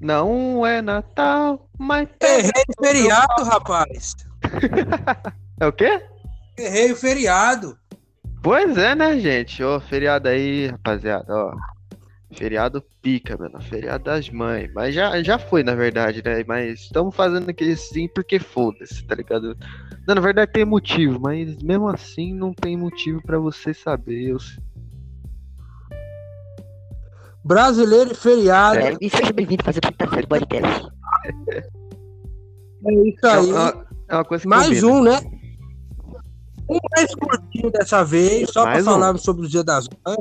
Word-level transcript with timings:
Não 0.00 0.66
é 0.66 0.82
Natal, 0.82 1.68
mas. 1.78 2.08
Errei 2.20 2.64
o 2.68 2.84
feriado, 2.84 3.44
rapaz. 3.44 4.14
É 5.60 5.66
o 5.66 5.72
quê? 5.72 6.02
Errei 6.58 6.90
o 6.90 6.96
feriado. 6.96 7.78
Pois 8.42 8.76
é, 8.76 8.96
né, 8.96 9.16
gente? 9.20 9.62
Ô, 9.62 9.78
feriado 9.78 10.28
aí, 10.28 10.66
rapaziada, 10.66 11.32
ó. 11.32 11.54
Feriado 12.32 12.82
pica, 13.00 13.36
mano. 13.36 13.60
Feriado 13.62 14.04
das 14.04 14.28
mães. 14.28 14.72
Mas 14.74 14.92
já, 14.92 15.22
já 15.22 15.38
foi, 15.38 15.62
na 15.62 15.76
verdade, 15.76 16.20
né? 16.24 16.42
Mas 16.46 16.80
estamos 16.80 17.14
fazendo 17.14 17.48
aquele 17.48 17.76
sim 17.76 18.08
porque 18.08 18.40
foda-se, 18.40 19.04
tá 19.04 19.14
ligado? 19.14 19.56
Não, 20.06 20.16
na 20.16 20.20
verdade 20.20 20.50
tem 20.50 20.64
motivo, 20.64 21.20
mas 21.20 21.56
mesmo 21.62 21.88
assim 21.88 22.34
não 22.34 22.52
tem 22.52 22.76
motivo 22.76 23.22
pra 23.22 23.38
você 23.38 23.72
saber. 23.72 24.30
Eu... 24.30 24.38
Brasileiro 27.44 28.12
e 28.12 28.14
feriado. 28.14 28.78
É, 28.78 28.96
e 29.00 29.10
seja 29.10 29.32
bem-vindo 29.32 29.62
a 29.62 29.64
fazer 29.64 29.80
o 29.84 29.92
terceiro 29.92 30.28
podcast. 30.28 30.88
É 32.86 33.08
isso 33.08 33.26
É 33.26 33.32
aí. 33.32 33.52
uma, 33.52 33.86
é 34.08 34.14
uma 34.14 34.24
coisa 34.24 34.48
Mais 34.48 34.82
um, 34.82 35.02
né? 35.02 35.20
Um 36.68 36.78
mais 36.94 37.14
curtinho 37.14 37.70
dessa 37.70 38.04
vez, 38.04 38.50
só 38.50 38.62
para 38.62 38.80
um. 38.80 38.84
falar 38.84 39.18
sobre 39.18 39.46
o 39.46 39.48
Dia 39.48 39.64
das 39.64 39.88
Mães. 39.88 40.18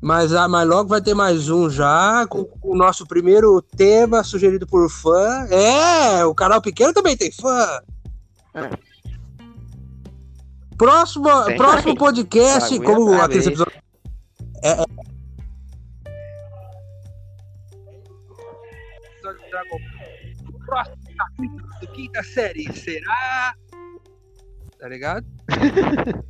Mas, 0.00 0.32
ah, 0.34 0.46
mas 0.46 0.68
logo 0.68 0.88
vai 0.90 1.00
ter 1.00 1.14
mais 1.14 1.48
um 1.48 1.68
já, 1.68 2.26
com, 2.28 2.44
com 2.44 2.72
o 2.72 2.76
nosso 2.76 3.06
primeiro 3.06 3.60
tema 3.62 4.22
sugerido 4.22 4.66
por 4.66 4.88
fã. 4.90 5.46
É, 5.50 6.24
o 6.24 6.34
canal 6.34 6.60
pequeno 6.60 6.92
também 6.92 7.16
tem 7.16 7.32
fã. 7.32 7.80
Ah. 8.54 8.70
Próximo, 10.76 11.24
próximo 11.56 11.96
podcast, 11.96 12.78
como 12.80 13.14
é 13.14 13.20
aqueles 13.22 13.46
brabo, 13.46 13.62
episódios. 13.62 13.86
É, 19.64 20.04
é. 20.04 20.32
O 20.52 20.58
próximo 20.66 20.96
capítulo 21.16 21.68
do 21.80 21.86
quinta 21.88 22.22
série 22.22 22.70
será. 22.72 23.54
Tá 24.78 24.88
ligado? 24.88 25.26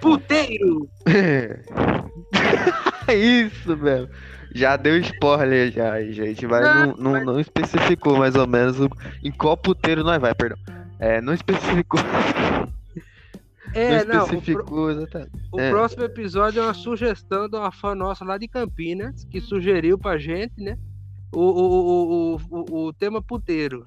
Puteiro! 0.00 0.88
Isso, 3.12 3.76
mesmo. 3.76 4.08
Já 4.54 4.76
deu 4.76 4.96
spoiler 4.98 5.70
já, 5.72 6.00
gente. 6.04 6.46
Mas 6.46 6.64
Não, 6.64 6.86
não, 6.96 7.12
não, 7.12 7.24
não 7.24 7.40
especificou 7.40 8.16
mais 8.16 8.34
ou 8.34 8.46
menos 8.46 8.80
o- 8.80 8.88
em 9.22 9.30
qual 9.30 9.56
puteiro 9.56 10.02
nós 10.04 10.20
vai, 10.20 10.34
perdão. 10.34 10.58
É, 10.98 11.20
não 11.20 11.34
especificou. 11.34 12.00
É, 13.74 14.04
não 14.04 14.14
não. 14.14 14.22
O, 14.22 14.24
especificou 14.26 14.90
exatamente. 14.90 15.30
o 15.52 15.60
É. 15.60 15.70
próximo 15.70 16.04
episódio 16.04 16.60
é 16.60 16.64
uma 16.64 16.74
sugestão 16.74 17.48
de 17.48 17.56
uma 17.56 17.70
fã 17.70 17.94
nossa 17.94 18.24
lá 18.24 18.38
de 18.38 18.48
Campinas, 18.48 19.24
que 19.24 19.40
sugeriu 19.40 19.98
pra 19.98 20.16
gente, 20.16 20.54
né? 20.62 20.76
O, 21.32 21.40
o, 21.40 22.34
o, 22.34 22.40
o, 22.50 22.86
o, 22.86 22.92
tema 22.92 23.20
puteiro. 23.20 23.86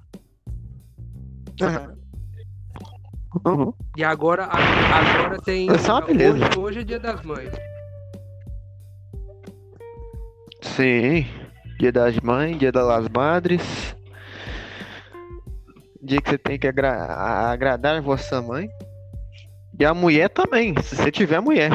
Uhum. 3.46 3.74
E 3.98 4.04
agora, 4.04 4.46
agora 4.46 5.40
tem. 5.42 5.68
É 5.70 5.92
uma 5.92 6.02
beleza. 6.02 6.38
Hoje, 6.38 6.60
hoje 6.60 6.80
é 6.80 6.84
dia 6.84 7.00
das 7.00 7.22
mães. 7.24 7.52
Sim. 10.62 11.26
Dia 11.80 11.92
das 11.92 12.20
mães, 12.20 12.60
dia 12.60 12.72
das 12.72 13.08
madres. 13.10 13.96
Dia 16.04 16.22
que 16.22 16.30
você 16.30 16.38
tem 16.38 16.60
que 16.60 16.68
agra- 16.68 17.52
agradar 17.52 17.96
a 17.98 18.02
vossa 18.02 18.42
mãe. 18.42 18.70
E 19.80 19.86
a 19.86 19.94
mulher 19.94 20.30
também, 20.30 20.76
se 20.84 20.96
você 20.96 21.10
tiver 21.12 21.40
mulher. 21.40 21.72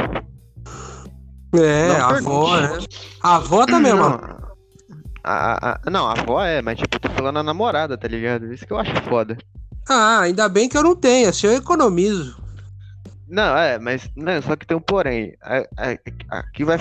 É, 1.55 1.89
Não 1.89 1.97
a 1.97 2.19
avó, 2.19 2.61
né? 2.61 2.78
A 3.22 3.37
avó 3.37 3.67
também, 3.67 3.92
não, 3.92 3.98
mano. 4.11 4.36
A, 5.27 5.53
a- 5.73 5.81
a- 5.85 5.91
não, 5.91 6.07
a 6.07 6.13
avó 6.13 6.43
é, 6.45 6.63
mas 6.63 6.79
tipo, 6.79 6.99
tô 6.99 7.09
falando 7.11 7.39
a 7.39 7.43
namorada, 7.43 7.99
tá 7.99 8.06
ligado? 8.09 8.53
Isso 8.53 8.67
que 8.67 8.73
eu 8.73 8.78
acho 8.78 8.95
foda. 9.03 9.37
Ah, 9.89 10.21
ainda 10.21 10.49
bem 10.49 10.69
que 10.69 10.77
eu 10.77 10.83
não 10.83 10.97
tenho, 10.97 11.28
assim 11.28 11.47
eu 11.47 11.55
economizo. 11.55 12.41
Não, 13.28 13.56
é, 13.56 13.78
mas 13.78 14.09
não, 14.17 14.41
só 14.43 14.55
que 14.56 14.67
tem 14.67 14.77
um 14.77 14.81
porém. 14.81 15.37
A- 15.43 15.67
a- 15.77 16.39
Aqui 16.39 16.65
vai. 16.65 16.78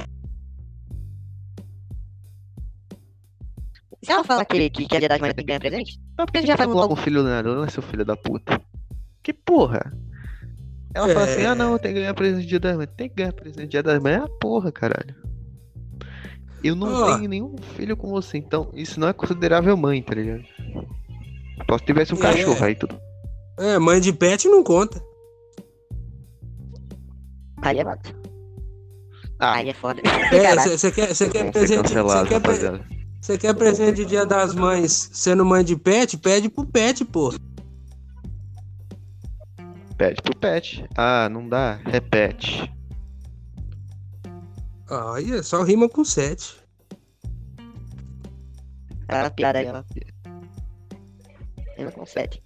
Se 4.04 4.12
ela 4.12 4.24
falar 4.24 4.46
que, 4.46 4.70
que, 4.70 4.86
que 4.88 4.96
é 4.96 5.00
dia 5.00 5.10
das 5.10 5.20
mães 5.20 5.34
tem 5.34 5.44
que 5.44 5.48
ganhar 5.48 5.60
presente, 5.60 6.00
Não, 6.18 6.26
porque 6.26 6.46
já 6.46 6.56
faz 6.56 6.70
logo 6.70 6.94
um 6.94 6.98
filho 6.98 7.24
da 7.24 7.42
né, 7.42 7.68
seu 7.70 7.82
filho 7.82 8.06
da 8.06 8.16
puta. 8.16 8.62
Que 9.24 9.34
porra? 9.34 9.92
Ela 10.94 11.08
fala 11.10 11.26
assim, 11.26 11.42
É. 11.42 11.46
ah 11.48 11.56
não, 11.56 11.78
tem 11.80 11.94
que 11.94 12.00
ganhar 12.00 12.14
presente 12.14 12.44
no 12.44 12.48
dia 12.50 12.60
das 12.60 12.78
mães. 12.78 12.90
Tem 12.96 13.10
que 13.10 13.16
ganhar 13.16 13.34
presente 13.34 13.62
no 13.64 13.68
dia 13.68 13.82
das 13.84 14.00
mães. 14.02 14.22
Ah, 14.24 14.30
porra, 14.40 14.72
caralho. 14.72 15.16
Eu 16.66 16.76
não 16.76 16.92
Ó. 16.92 17.16
tenho 17.18 17.30
nenhum 17.30 17.56
filho 17.76 17.96
com 17.96 18.10
você, 18.10 18.38
então 18.38 18.70
isso 18.74 19.00
não 19.00 19.08
é 19.08 19.14
considerável 19.14 19.78
mãe, 19.78 20.02
tá 20.02 20.16
ligado? 20.16 20.44
Só 21.70 21.78
se 21.78 21.86
tivesse 21.86 22.14
um 22.16 22.18
É. 22.18 22.22
cachorro 22.22 22.66
aí 22.66 22.76
tudo. 22.76 23.00
É, 23.60 23.78
mãe 23.78 24.02
de 24.02 24.12
pet 24.12 24.48
não 24.48 24.64
conta. 24.64 25.02
aí 27.62 27.80
é 27.80 27.84
bota. 27.84 28.16
Ah, 29.40 29.56
Aí 29.56 29.70
é 29.70 29.74
foda. 29.74 30.02
É, 30.32 30.56
você 30.78 30.92
quer, 30.92 31.14
cê 31.14 31.30
quer 31.30 31.52
presente. 31.52 31.90
Você 31.90 32.26
quer, 32.30 32.42
pre- 32.42 33.38
quer 33.38 33.54
presente 33.54 33.96
de 33.98 34.06
dia 34.06 34.26
das 34.26 34.56
mães 34.56 35.10
sendo 35.14 35.46
mãe 35.46 35.64
de 35.64 35.76
pet? 35.76 36.18
Pede 36.18 36.48
pro 36.50 36.66
pet, 36.66 37.04
pô. 37.06 37.34
Pede 39.98 40.22
pro 40.22 40.36
pet. 40.38 40.86
Ah, 40.98 41.28
não 41.30 41.48
dá? 41.48 41.80
Repete. 41.86 42.72
Olha, 44.90 45.44
só 45.44 45.64
rima 45.64 45.90
com 45.90 46.04
sete. 46.04 46.56
Aquela 49.08 49.30
piada 49.30 49.60
aí, 49.60 49.68
ó. 49.68 49.84
Eu 51.78 51.86
não 51.86 51.92
consegue. 51.92 52.42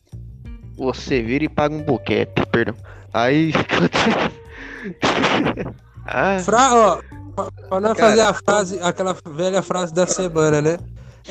Você 0.78 1.22
vira 1.22 1.44
e 1.44 1.50
paga 1.50 1.76
um 1.76 1.84
boquete, 1.84 2.32
perdão. 2.52 2.76
Aí. 3.14 3.52
ah, 6.06 6.40
Fra, 6.40 6.74
ó, 6.74 7.02
pra, 7.36 7.52
pra 7.52 7.80
nós 7.80 7.98
Cara, 7.98 8.10
fazer 8.10 8.22
a 8.22 8.34
frase, 8.34 8.80
aquela 8.82 9.16
velha 9.26 9.62
frase 9.62 9.94
da 9.94 10.08
semana, 10.08 10.62
né? 10.62 10.78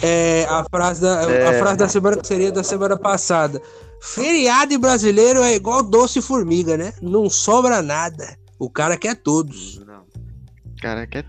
É, 0.02 0.44
a 0.48 0.64
frase 0.70 1.00
da, 1.00 1.26
a 1.26 1.30
É. 1.30 1.58
frase 1.58 1.76
da 1.76 1.88
semana 1.88 2.16
que 2.18 2.26
seria 2.26 2.52
da 2.52 2.62
semana 2.62 2.96
passada. 2.96 3.60
Feriado 4.00 4.78
brasileiro 4.78 5.42
é 5.42 5.54
igual 5.54 5.82
doce 5.82 6.20
e 6.20 6.22
formiga, 6.22 6.76
né? 6.76 6.92
Não 7.02 7.28
sobra 7.28 7.82
nada. 7.82 8.36
O 8.58 8.70
cara 8.70 8.96
quer 8.96 9.16
todos. 9.16 9.78
Não. 9.84 10.06
Cara, 10.80 11.06
quer 11.06 11.24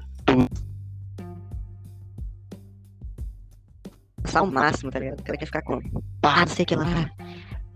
Só 4.26 4.44
o 4.44 4.52
máximo, 4.52 4.92
tá 4.92 5.00
ligado? 5.00 5.20
O 5.20 5.24
cara 5.24 5.38
quer 5.38 5.46
ficar 5.46 5.62
com. 5.62 5.82
Pá, 6.22 6.42
não 6.42 6.48
sei 6.48 6.64
o 6.64 6.66
que 6.68 6.76
lá. 6.76 7.10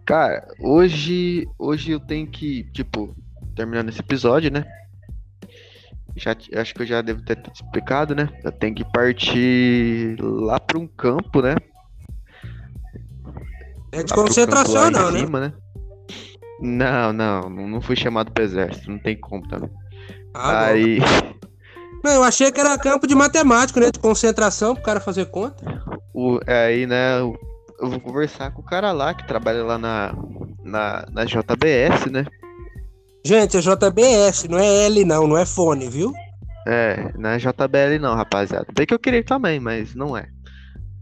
Cara, 0.06 0.48
hoje, 0.60 1.48
hoje 1.58 1.92
eu 1.92 2.00
tenho 2.00 2.28
que, 2.28 2.66
tipo, 2.72 3.16
terminando 3.56 3.90
esse 3.90 4.02
episódio, 4.02 4.52
né? 4.52 4.66
Já, 6.16 6.36
acho 6.60 6.76
que 6.76 6.82
eu 6.82 6.86
já 6.86 7.02
devo 7.02 7.24
ter 7.24 7.38
te 7.38 7.52
explicado, 7.52 8.14
né? 8.14 8.30
Eu 8.44 8.52
tenho 8.52 8.76
que 8.76 8.86
partir 8.92 10.16
lá 10.20 10.60
para 10.60 10.78
um 10.78 10.88
campo, 10.88 11.42
né? 11.42 11.56
É 13.92 14.04
de 14.04 14.12
Lá 14.12 14.24
concentração, 14.24 14.92
não, 14.92 15.12
né? 15.12 15.20
cima, 15.20 15.40
né? 15.40 15.54
Não, 16.60 17.14
não, 17.14 17.50
não 17.50 17.82
fui 17.82 17.96
chamado 17.96 18.32
pro 18.32 18.44
exército, 18.44 18.92
não 18.92 19.00
tem 19.00 19.20
como 19.20 19.48
também. 19.48 19.70
Ah. 20.34 20.68
Aí, 20.68 21.00
Não, 21.00 21.33
eu 22.12 22.24
achei 22.24 22.52
que 22.52 22.60
era 22.60 22.78
campo 22.78 23.08
de 23.08 23.16
matemático, 23.16 23.80
né? 23.80 23.92
De 23.92 24.00
concentração 24.00 24.74
pro 24.76 24.84
cara 24.84 25.00
fazer 25.00 25.26
conta. 25.28 25.64
o, 26.14 26.40
aí, 26.48 26.86
né, 26.86 27.20
eu, 27.20 27.38
vou 27.80 28.00
conversar 28.00 28.52
com 28.52 28.62
o 28.62 28.66
cara 28.66 28.92
lá 28.92 29.14
que 29.14 29.28
trabalha 29.28 29.64
lá 29.64 29.78
na, 29.78 30.16
na, 30.64 31.06
na 31.12 31.26
JBS, 31.26 32.12
né? 32.12 32.26
Gente, 33.26 33.58
é 33.58 33.62
JBS, 33.62 34.50
não 34.50 34.60
é 34.60 34.86
L, 34.86 35.06
não, 35.06 35.28
não 35.28 35.38
é 35.38 35.46
fone, 35.46 35.88
viu? 35.88 36.14
É, 36.68 37.12
não 37.18 37.30
é 37.30 37.38
JBL 37.38 38.00
não, 38.02 38.16
rapaziada. 38.16 38.68
Bem 38.74 38.86
que 38.86 38.94
eu 38.94 39.00
queria 39.00 39.24
também, 39.24 39.60
mas 39.60 39.96
não 39.96 40.18
é. 40.18 40.28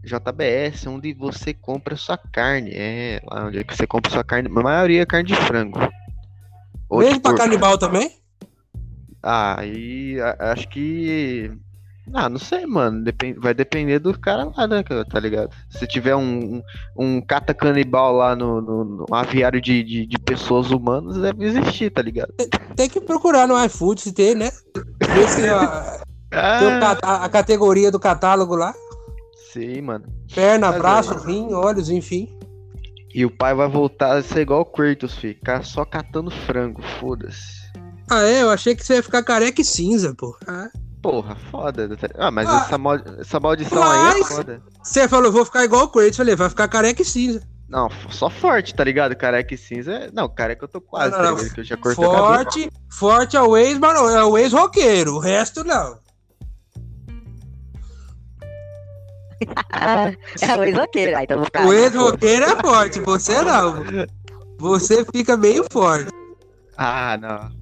JBS, 0.04 0.86
onde 0.86 1.14
você 1.14 1.54
compra 1.54 1.96
sua 1.96 2.18
carne. 2.18 2.70
É, 2.74 3.20
lá 3.24 3.46
onde 3.46 3.58
é 3.58 3.64
você 3.68 3.86
compra 3.86 4.10
sua 4.10 4.24
carne. 4.24 4.48
A 4.48 4.62
maioria 4.62 5.02
é 5.02 5.06
carne 5.06 5.28
de 5.28 5.36
frango. 5.36 5.78
Ou 6.88 7.00
de 7.00 7.06
Mesmo 7.06 7.20
pra 7.20 7.32
porco. 7.32 7.44
canibal 7.44 7.78
também? 7.78 8.21
Ah, 9.22 9.60
aí 9.60 10.18
a- 10.20 10.52
acho 10.52 10.68
que. 10.68 11.50
Ah, 12.12 12.28
não 12.28 12.38
sei, 12.38 12.66
mano. 12.66 13.04
Depen- 13.04 13.36
vai 13.38 13.54
depender 13.54 14.00
do 14.00 14.18
cara 14.18 14.44
lá, 14.56 14.66
né, 14.66 14.82
tá 15.08 15.20
ligado? 15.20 15.50
Se 15.70 15.86
tiver 15.86 16.16
um, 16.16 16.56
um, 16.56 16.62
um 16.96 17.20
cata 17.20 17.54
canibal 17.54 18.12
lá 18.16 18.34
no, 18.34 18.60
no, 18.60 18.84
no 18.84 19.06
aviário 19.14 19.60
de, 19.60 19.82
de, 19.84 20.06
de 20.06 20.18
pessoas 20.18 20.70
humanas, 20.72 21.16
deve 21.18 21.44
existir, 21.44 21.90
tá 21.90 22.02
ligado? 22.02 22.34
Tem 22.74 22.88
que 22.88 23.00
procurar 23.00 23.46
no 23.46 23.62
iFood 23.64 24.00
se 24.00 24.12
tem, 24.12 24.34
né? 24.34 24.50
Ver 25.14 25.28
se 25.28 25.48
a, 25.48 26.02
tem 26.58 26.72
Ah, 26.72 26.98
a- 27.02 27.24
a 27.24 27.28
categoria 27.28 27.90
do 27.92 28.00
catálogo 28.00 28.56
lá. 28.56 28.74
sim, 29.52 29.80
mano. 29.82 30.06
Perna, 30.34 30.68
Mas 30.68 30.76
é. 30.76 30.78
braço, 30.78 31.14
rim, 31.24 31.52
olhos, 31.52 31.88
enfim. 31.88 32.36
E 33.14 33.24
o 33.24 33.30
pai 33.30 33.54
vai 33.54 33.68
voltar 33.68 34.16
a 34.16 34.22
ser 34.22 34.40
igual 34.40 34.62
o 34.62 34.64
Kratos. 34.64 35.14
Ficar 35.14 35.62
só 35.64 35.84
catando 35.84 36.30
frango, 36.30 36.82
foda-se. 36.98 37.62
Ah, 38.10 38.22
é? 38.22 38.42
Eu 38.42 38.50
achei 38.50 38.74
que 38.74 38.84
você 38.84 38.94
ia 38.96 39.02
ficar 39.02 39.22
careca 39.22 39.60
e 39.60 39.64
cinza, 39.64 40.14
pô. 40.16 40.36
Ah, 40.46 40.68
porra, 41.02 41.36
foda. 41.50 41.88
Ah, 42.18 42.30
mas 42.30 42.48
Ah, 42.48 42.64
essa, 42.66 42.78
mal- 42.78 42.98
essa 43.18 43.40
maldição 43.40 43.82
aí 43.82 43.98
é 43.98 44.18
mas- 44.20 44.28
foda. 44.28 44.62
Você 44.82 45.08
falou, 45.08 45.32
vou 45.32 45.44
ficar 45.44 45.64
igual 45.64 45.84
o 45.84 45.88
Kratos. 45.88 46.16
Falei, 46.16 46.36
vai 46.36 46.48
ficar 46.50 46.68
careca 46.68 47.02
e 47.02 47.04
cinza. 47.04 47.42
Não, 47.68 47.88
só 48.10 48.28
forte, 48.28 48.74
tá 48.74 48.84
ligado? 48.84 49.16
Careca 49.16 49.54
e 49.54 49.56
cinza. 49.58 49.92
é- 49.92 50.10
Não, 50.12 50.28
careca 50.28 50.64
eu 50.64 50.68
tô 50.68 50.80
quase, 50.80 51.10
Não, 51.12 51.18
tá 51.18 51.24
não, 51.24 51.36
ligado? 51.36 51.54
Que 51.54 51.60
eu 51.60 51.64
já 51.64 51.76
cortei 51.76 52.04
o 52.04 52.10
cabelo. 52.10 52.26
Forte, 52.34 52.70
forte 52.90 53.36
é 53.36 53.40
o 53.42 53.56
ex, 53.56 53.78
mano, 53.78 54.10
é 54.10 54.22
o 54.24 54.36
ex-roqueiro. 54.36 55.14
O 55.14 55.18
resto 55.18 55.64
não. 55.64 55.98
Ah, 59.72 60.12
é 60.40 60.56
o 60.56 60.64
ex-roqueiro. 60.64 61.16
Ah, 61.16 61.22
então 61.24 61.44
ficar. 61.44 61.66
O 61.66 61.72
ex-roqueiro 61.72 62.44
é 62.44 62.56
forte, 62.60 63.00
você 63.00 63.40
não. 63.42 63.82
Você 64.58 65.04
fica 65.12 65.36
meio 65.36 65.64
forte. 65.72 66.10
Ah, 66.76 67.16
não. 67.20 67.61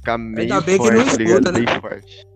Ficar 0.00 0.18
meio 0.18 0.40
Ainda 0.52 0.60
bem 0.62 0.78
que 0.78 0.84
forte, 0.86 0.96
não 0.98 1.04
tá 1.04 1.22
escuta, 1.22 1.52
né? 1.52 1.60
Bem 1.60 1.80
forte. 1.80 2.26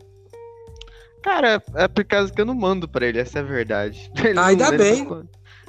Cara, 1.23 1.63
é 1.77 1.89
por 1.89 2.05
causa 2.05 2.31
que 2.33 2.39
eu 2.41 2.45
não 2.45 2.55
mando 2.55 2.87
pra 2.87 3.07
ele, 3.07 3.19
essa 3.19 3.39
é 3.39 3.43
a 3.43 3.45
verdade. 3.45 4.11
Ele 4.23 4.35
não- 4.35 4.43
Ainda 4.45 4.69
ele 4.69 4.77
bem. 4.79 5.05
não- 5.05 5.29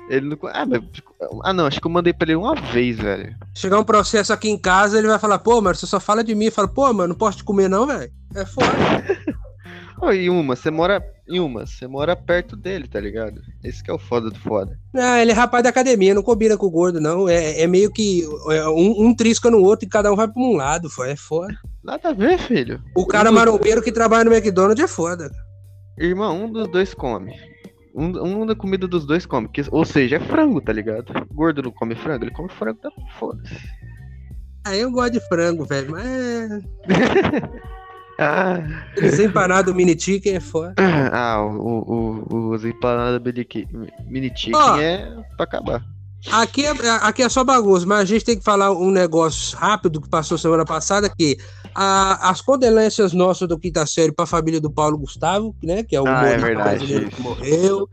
ele 0.09 0.29
não. 0.29 0.37
Ah, 0.53 0.65
mas- 0.65 0.81
ah, 1.43 1.53
não, 1.53 1.65
acho 1.65 1.79
que 1.79 1.87
eu 1.87 1.91
mandei 1.91 2.11
pra 2.13 2.25
ele 2.27 2.35
uma 2.35 2.53
vez, 2.55 2.97
velho. 2.97 3.33
Chegar 3.55 3.79
um 3.79 3.83
processo 3.83 4.33
aqui 4.33 4.49
em 4.49 4.57
casa, 4.57 4.97
ele 4.99 5.07
vai 5.07 5.17
falar, 5.17 5.39
pô, 5.39 5.59
mano, 5.61 5.73
você 5.75 5.87
só 5.87 5.99
fala 5.99 6.23
de 6.23 6.35
mim. 6.35 6.51
Fala, 6.51 6.67
pô, 6.67 6.91
mano, 6.93 7.09
não 7.09 7.15
posso 7.15 7.37
te 7.37 7.43
comer 7.45 7.69
não, 7.69 7.87
velho. 7.87 8.11
É 8.35 8.45
foda. 8.45 8.67
Ô, 10.05 10.13
e 10.13 10.29
uma, 10.29 10.55
você 10.55 10.69
mora. 10.69 11.03
Em 11.27 11.39
uma, 11.39 11.65
você 11.65 11.87
mora 11.87 12.15
perto 12.15 12.55
dele, 12.55 12.87
tá 12.87 12.99
ligado? 12.99 13.41
Esse 13.63 13.83
que 13.83 13.89
é 13.89 13.93
o 13.93 13.97
foda 13.97 14.29
do 14.29 14.39
foda. 14.39 14.79
Não, 14.93 15.17
ele 15.17 15.31
é 15.31 15.33
rapaz 15.33 15.63
da 15.63 15.71
academia, 15.71 16.13
não 16.13 16.21
combina 16.21 16.55
com 16.55 16.67
o 16.67 16.71
gordo, 16.71 17.01
não. 17.01 17.27
É, 17.27 17.61
é 17.61 17.65
meio 17.65 17.91
que 17.91 18.23
é, 18.51 18.67
um, 18.67 19.07
um 19.07 19.15
trisca 19.15 19.49
no 19.49 19.59
outro 19.63 19.87
e 19.87 19.89
cada 19.89 20.13
um 20.13 20.15
vai 20.15 20.27
pra 20.27 20.39
um 20.39 20.55
lado, 20.55 20.87
foi. 20.91 21.11
É 21.11 21.15
foda. 21.15 21.55
Nada 21.83 22.09
a 22.09 22.13
ver, 22.13 22.37
filho. 22.37 22.79
O 22.95 23.07
cara 23.07 23.31
marombeiro 23.31 23.81
que 23.81 23.91
trabalha 23.91 24.25
no 24.25 24.35
McDonald's 24.35 24.83
é 24.83 24.87
foda. 24.87 25.31
Irmão, 25.97 26.45
um 26.45 26.51
dos 26.51 26.67
dois 26.67 26.93
come. 26.93 27.33
Um, 27.95 28.41
um 28.41 28.45
da 28.45 28.53
comida 28.53 28.87
dos 28.87 29.07
dois 29.07 29.25
come. 29.25 29.47
Que, 29.47 29.63
ou 29.71 29.85
seja, 29.85 30.17
é 30.17 30.19
frango, 30.19 30.61
tá 30.61 30.71
ligado? 30.71 31.11
Gordo 31.33 31.63
não 31.63 31.71
come 31.71 31.95
frango, 31.95 32.25
ele 32.25 32.31
come 32.31 32.49
frango, 32.49 32.79
tá 32.79 32.91
foda-se. 33.17 33.55
Aí 34.67 34.81
eu 34.81 34.91
gosto 34.91 35.13
de 35.13 35.19
frango, 35.27 35.65
velho, 35.65 35.91
mas 35.91 36.05
é... 36.05 36.61
Ah, 38.17 38.59
empanados 39.19 39.73
mini 39.75 39.99
chicken 39.99 40.35
é 40.35 40.39
foda. 40.39 40.73
ah 41.11 41.41
o, 41.43 41.49
o, 41.57 42.25
o, 42.33 42.49
os 42.53 42.63
empanadas 42.63 43.21
mini, 44.07 44.31
chicken 44.35 44.55
Ó. 44.55 44.77
é 44.77 45.05
pra 45.35 45.43
acabar. 45.43 45.83
Aqui 46.31 46.65
é, 46.65 46.71
aqui 47.01 47.21
é 47.21 47.29
só 47.29 47.43
bagunça, 47.43 47.85
mas 47.85 47.99
a 47.99 48.05
gente 48.05 48.25
tem 48.25 48.37
que 48.37 48.43
falar 48.43 48.71
um 48.71 48.89
negócio 48.89 49.55
rápido 49.57 50.01
que 50.01 50.09
passou 50.09 50.37
semana 50.39 50.65
passada, 50.65 51.07
que 51.07 51.37
a- 51.75 52.29
as 52.31 52.41
condolências 52.41 53.13
nossas 53.13 53.47
do 53.47 53.59
quinta 53.59 53.85
série 53.85 54.11
para 54.11 54.23
a 54.23 54.27
família 54.27 54.59
do 54.59 54.71
Paulo 54.71 54.97
Gustavo, 54.97 55.55
né, 55.61 55.83
que 55.83 55.95
é 55.95 56.01
o 56.01 56.07
Ah, 56.07 56.25
é 56.25 56.37
verdade, 56.37 56.77
brasileiro 56.79 57.09
que 57.11 57.21
morreu. 57.21 57.89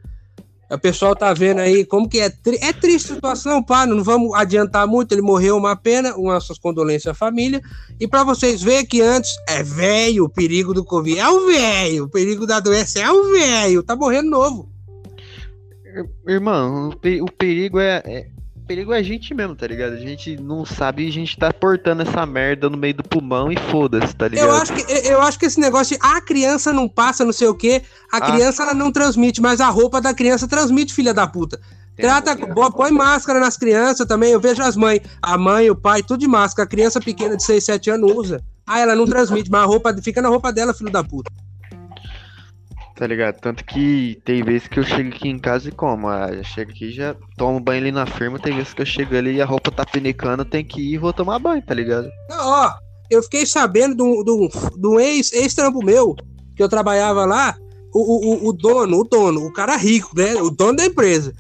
O 0.73 0.79
pessoal 0.79 1.15
tá 1.15 1.35
vendo 1.35 1.59
aí 1.61 1.85
como 1.85 2.09
que 2.09 2.19
é, 2.19 2.31
tri- 2.31 2.59
é 2.63 2.73
triste 2.73 3.13
a 3.13 3.15
situação, 3.17 3.63
pá, 3.63 3.85
não 3.87 4.03
vamos 4.03 4.33
adiantar 4.35 4.87
muito, 4.87 5.13
ele 5.13 5.21
morreu, 5.21 5.57
uma 5.57 5.77
pena, 5.77 6.17
nossas 6.17 6.59
condolências 6.59 7.13
à 7.13 7.15
família. 7.15 7.61
E 8.01 8.09
para 8.09 8.25
vocês 8.25 8.63
verem 8.63 8.87
que 8.87 9.01
antes 9.03 9.31
é 9.49 9.63
velho 9.63 10.25
o 10.25 10.29
perigo 10.31 10.73
do 10.73 10.83
Covid, 10.85 11.19
é 11.19 11.29
o 11.29 11.47
velho, 11.47 12.05
o 12.05 12.09
perigo 12.09 12.47
da 12.47 12.59
doença 12.59 13.01
é 13.01 13.11
o 13.11 13.31
velho, 13.33 13.83
tá 13.83 13.95
morrendo 13.95 14.31
novo. 14.31 14.69
Irmão, 16.27 16.89
o, 16.89 16.97
pe- 16.97 17.21
o 17.21 17.27
perigo 17.27 17.79
é, 17.79 18.03
é- 18.07 18.27
perigo 18.67 18.93
é 18.93 18.99
a 18.99 19.03
gente 19.03 19.35
mesmo, 19.35 19.55
tá 19.55 19.67
ligado? 19.67 19.93
A 19.95 19.99
gente 19.99 20.37
não 20.37 20.65
sabe 20.65 21.05
e 21.05 21.09
a 21.09 21.13
gente 21.13 21.37
tá 21.37 21.53
portando 21.53 22.03
essa 22.03 22.25
merda 22.25 22.71
no 22.71 22.77
meio 22.77 22.95
do 22.95 23.03
pulmão 23.03 23.51
e 23.53 23.57
foda-se, 23.71 24.15
tá 24.15 24.29
ligado? 24.29 24.47
Eu 24.47 24.53
acho, 24.55 24.73
que, 24.73 24.93
eu 25.09 25.21
acho 25.21 25.39
que 25.39 25.47
esse 25.47 25.61
negócio 25.61 25.97
de 25.97 26.03
a 26.05 26.21
criança 26.21 26.73
não 26.73 26.89
passa, 26.89 27.25
não 27.25 27.33
sei 27.33 27.49
o 27.49 27.55
quê, 27.55 27.83
a 28.11 28.17
Ah. 28.19 28.21
criança 28.33 28.63
ela 28.63 28.75
não 28.75 28.91
transmite, 28.93 29.41
mas 29.41 29.61
a 29.61 29.69
roupa 29.69 30.01
da 30.01 30.15
criança 30.15 30.47
transmite, 30.49 30.95
filha 30.95 31.13
da 31.13 31.27
puta. 31.27 31.61
Tem 31.95 32.07
Trata, 32.07 32.33
um 32.33 32.37
pouquinho. 32.37 32.55
bo- 32.55 32.73
põe 32.73 32.91
máscara 32.91 33.39
nas 33.39 33.57
crianças 33.59 34.07
também. 34.07 34.33
Eu 34.33 34.41
vejo 34.41 34.63
as 34.63 34.75
mães, 34.77 35.01
a 35.21 35.37
mãe, 35.37 35.69
o 35.71 35.77
pai, 35.77 36.03
tudo 36.03 36.21
de 36.21 36.27
máscara. 36.27 36.65
A 36.67 36.71
criança 36.71 36.99
pequena 37.01 37.37
de 37.37 37.45
6, 37.45 37.63
7 37.65 37.91
anos 37.91 38.11
usa. 38.17 38.43
Ah, 38.67 38.81
ela 38.81 38.95
não 38.95 39.05
transmite, 39.05 39.51
mas 39.51 39.61
a 39.63 39.67
roupa 39.67 39.95
fica 40.03 40.23
na 40.23 40.31
roupa 40.31 40.51
dela, 40.51 40.73
filho 40.73 40.91
da 40.91 41.05
puta. 41.05 41.31
Tá 43.03 43.09
ligado? 43.09 43.41
Tanto 43.41 43.65
que 43.65 44.17
tem 44.25 44.45
vezes 44.45 44.69
que 44.69 44.79
eu 44.79 44.85
chego 44.85 45.09
aqui 45.09 45.29
em 45.29 45.37
casa 45.37 45.69
e 45.69 45.73
como. 45.73 46.07
Ah, 46.07 46.33
já 46.33 46.45
chego 46.45 46.71
aqui 46.71 46.93
já 46.93 47.17
tomo 47.37 47.59
banho 47.59 47.81
ali 47.81 47.91
na 47.91 48.07
firma. 48.07 48.39
Tem 48.39 48.55
vezes 48.55 48.73
que 48.73 48.81
eu 48.83 48.87
chego 48.87 49.17
ali 49.17 49.33
e 49.35 49.43
a 49.43 49.45
roupa 49.45 49.73
tá 49.73 49.85
pinicando, 49.85 50.45
tem 50.45 50.65
que 50.65 50.81
ir 50.81 50.95
e 50.95 50.99
vou 50.99 51.13
tomar 51.13 51.41
banho, 51.41 51.61
tá 51.63 51.75
ligado? 51.75 52.09
Não, 52.31 52.39
ó, 52.49 52.73
eu 53.11 53.21
fiquei 53.25 53.45
sabendo 53.45 54.05
um, 54.05 54.21
um, 54.21 54.49
de 54.81 54.87
um 54.87 55.01
ex, 55.01 55.33
ex-trampo 55.33 55.85
meu, 55.85 56.15
que 56.55 56.63
eu 56.63 56.69
trabalhava 56.69 57.25
lá, 57.25 57.57
o, 57.93 58.45
o, 58.45 58.49
o- 58.51 58.53
dono, 58.53 59.01
o 59.01 59.03
dono, 59.03 59.47
o 59.47 59.53
cara 59.53 59.75
rico, 59.77 60.11
né? 60.17 60.37
O 60.37 60.49
dono 60.51 60.77
da 60.77 60.87
empresa. 60.87 61.35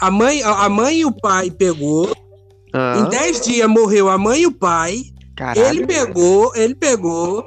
A 0.00 0.10
mãe, 0.10 0.42
a 0.42 0.64
a 0.64 0.68
mãe 0.68 0.96
e 0.98 1.04
o 1.04 1.12
pai 1.12 1.48
pegou, 1.48 2.12
Ah, 2.72 2.96
em 2.98 3.08
10 3.08 3.40
dias 3.40 3.68
morreu 3.68 4.08
a 4.08 4.18
mãe 4.18 4.40
e 4.40 4.46
o 4.48 4.52
pai, 4.52 5.00
caralho. 5.36 5.64
ele 5.78 5.86
pegou, 5.86 6.50
ele 6.56 6.74
pegou, 6.74 7.46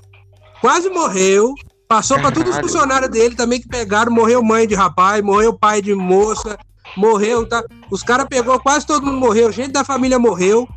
quase 0.61 0.89
morreu, 0.89 1.53
passou 1.87 2.19
pra 2.19 2.31
todos 2.31 2.53
os 2.53 2.59
funcionários 2.59 3.09
dele 3.09 3.35
também 3.35 3.61
que 3.61 3.67
pegaram, 3.67 4.11
morreu 4.11 4.43
mãe 4.43 4.67
de 4.67 4.75
rapaz, 4.75 5.23
morreu 5.23 5.53
pai 5.53 5.81
de 5.81 5.93
moça, 5.95 6.57
morreu, 6.95 7.47
tá? 7.47 7.63
Os 7.89 8.03
caras 8.03 8.27
pegou, 8.29 8.59
quase 8.59 8.85
todo 8.85 9.05
mundo 9.05 9.17
morreu, 9.19 9.51
gente 9.51 9.71
da 9.71 9.83
família 9.83 10.19
morreu. 10.19 10.67